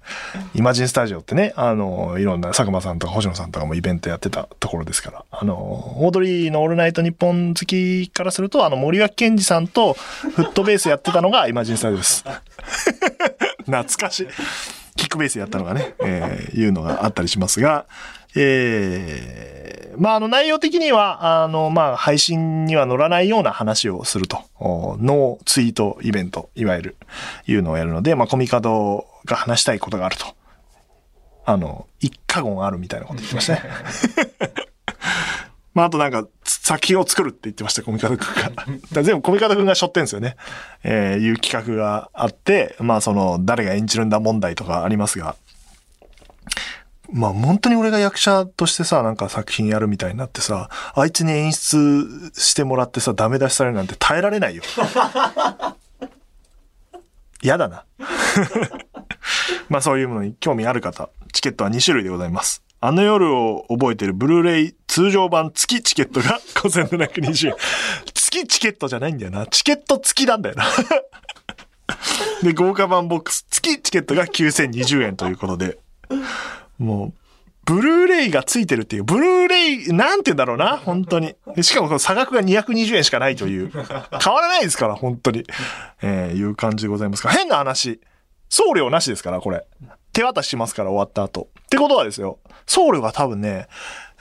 [0.53, 12.23] イマジンスタジオってね、あの、いろんな佐久間さんとか星野さんとかもイベントやってたところですから、あの、オードリーのオールナイト日本好きからすると、あの、森脇健児さんとフットベースやってたのがイマジンスタジオです。
[13.65, 14.27] 懐かしい。
[14.95, 17.85] キックベースやったのがね、えー、いうのがあったりしますが、
[18.35, 19.54] えー、
[19.97, 26.95] まあ、あの、内容的には、あの、まあ、配信には乗らないような話をすると、ノーツイートイベント、いわゆる、
[27.47, 30.25] いうのをやるので、まあ、コミカドが話したいことがあると。
[31.45, 33.61] あの、一過言あるみたいなこと言ってましたね。
[35.73, 38.33] まあ、あとなんか、作品を作るって言ってました、コミカドくん
[38.93, 39.03] が。
[39.03, 40.37] 全部コミカドくんが背負ってんですよね。
[40.83, 45.35] えー、いう企画があって、まあ、その、誰が演じるんだ問題とかありますが、
[47.11, 54.63] まあ本当に俺が役者としてさ、なんか作品やるみたいになってさ、あいつに演出してもらってさ、ダメ出しされるなんて耐えられないよ。
[57.41, 57.85] 嫌だな。
[59.69, 62.63] まあそういうものに興味ある方、チケットは2種類でございます。
[62.81, 67.55] あの夜を覚えてるブルーレイ通常版月チケットが 5720円。
[68.13, 69.47] 月チケットじゃないんだよな。
[69.47, 70.65] チケット付きなんだよな。
[72.43, 75.77] で、豪華版ボックス月チケットが9020円ということで。
[76.77, 77.13] もう、
[77.65, 81.35] ブルーレイがついてるっていう、ブルーレイ、なんて言うんだろうな、本当に。
[81.61, 83.71] しかもその差額が220円しかないという。
[84.23, 85.45] 変わらないですから、本当に。
[86.01, 87.31] えー、いう感じでございますが。
[87.31, 87.99] 変な話。
[88.49, 89.65] 送料なしですから、これ。
[90.13, 91.49] 手渡ししますから、終わった後。
[91.61, 92.37] ってことはですよ。
[92.67, 93.67] 送料が多分ね、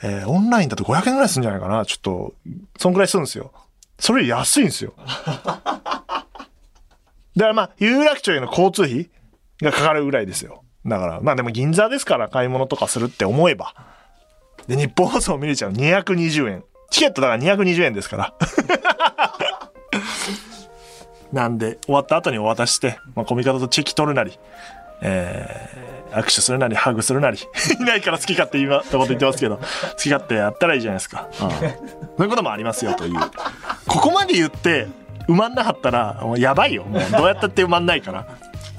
[0.01, 1.85] えー、オンラインだと500円ぐらいするんじゃないかな。
[1.85, 2.33] ちょっと、
[2.77, 3.53] そんぐらいするんですよ。
[3.99, 4.93] それより安いんですよ。
[7.37, 9.09] だからまあ、有楽町への交通費
[9.61, 10.64] がかかるぐらいですよ。
[10.85, 13.73] だから、まあでも銀座ですから買い物とかするって思えば。
[14.67, 16.63] で、日本放送見れちゃう220円。
[16.89, 18.33] チケットだから220円ですから。
[21.33, 24.39] なんで、終わった後にお渡しして、まあ、コミカドとチェキ取るなり、
[25.01, 27.37] えー、握手するなり、ハグするなり、
[27.79, 29.63] いないから好き勝手今、ってこと言ってますけど、好
[29.97, 31.27] き勝手やったらいいじゃないですか。
[31.41, 33.19] うん、そういうこともありますよという。
[33.87, 34.87] ここまで言って、
[35.27, 36.83] 埋まんなかったら、もうやばいよ。
[36.83, 38.27] もうどうやったって埋まんないから。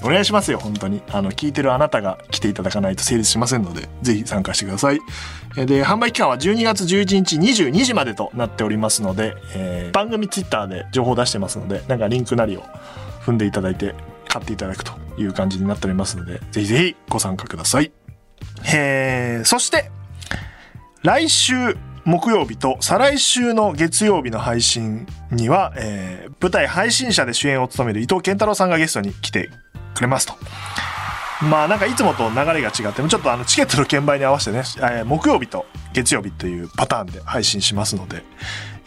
[0.03, 1.03] お願いしますよ、本当に。
[1.09, 5.01] あの、聞いてるあなたが来ていただかないと成立しませんので、ぜひ参加してください。
[5.55, 12.63] で、販売期間は12月11日22時までとなっておりますので、えー、番組ツイッターで情報出してますので、なんかリンクなりを
[13.25, 13.95] 踏んでいただいて、
[14.29, 17.91] 買っていただくという感じになっておりますので、ぜひぜひご参加ください。
[18.73, 19.91] え、そして、
[21.03, 21.77] 来週
[22.07, 29.51] 木曜日と再来週の月曜日の配信には、えー、舞台配信者で主演を務める伊藤健太郎さんがゲストに来て
[29.93, 30.35] くれますと。
[31.43, 38.23] まあなんかいつもと流れが違ってもちょっとあのチケットの券売に合わせてね、えー、木曜日と月曜日というパターンで配信しますので、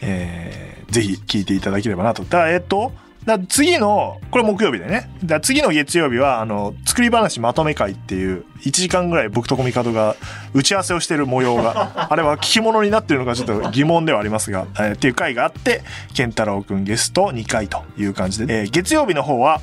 [0.00, 2.24] えー、ぜひ聞いていただければなと。
[2.24, 2.92] だえっと、
[3.30, 5.08] だ次の、これ木曜日でね。
[5.24, 10.16] だ次の月曜日は、あの、作り話まとめ会っていう、1時間ぐらい僕とコミカドが
[10.52, 19.60] 打ち合わせをしてる模様が、 あれは聞き物になってるのかちょっと疑問ではありますが、えー、っていう回があって、健太郎くんゲスト2回という感じで、えー、月曜日の方は、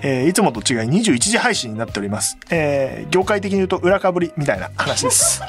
[0.00, 2.38] えー、いつもと違い21時配信になっております。
[2.48, 5.42] えー、業界的に言うと裏かぶりみたいな話です。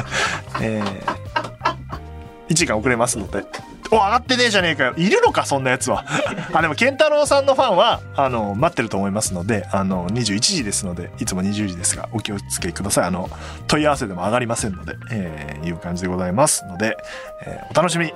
[0.60, 3.69] えー、1時間遅れますので。
[3.90, 4.94] お、上がってねえじゃねえかよ。
[4.96, 6.04] いるのか、そんなやつは。
[6.52, 13.04] あ、でも、健太郎さんのファンは、あの、待ってると思いますので、あの、21時ですので、いつも20時ですが、お気をつけください。
[13.06, 13.28] あの、
[13.66, 16.96] 問い合わせでも上がりませんので、えー、いう感じでございますので、
[17.44, 18.12] えー、お楽しみ。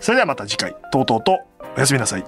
[0.00, 1.38] それではまた次回、とうとうと、
[1.76, 2.24] おやすみなさい。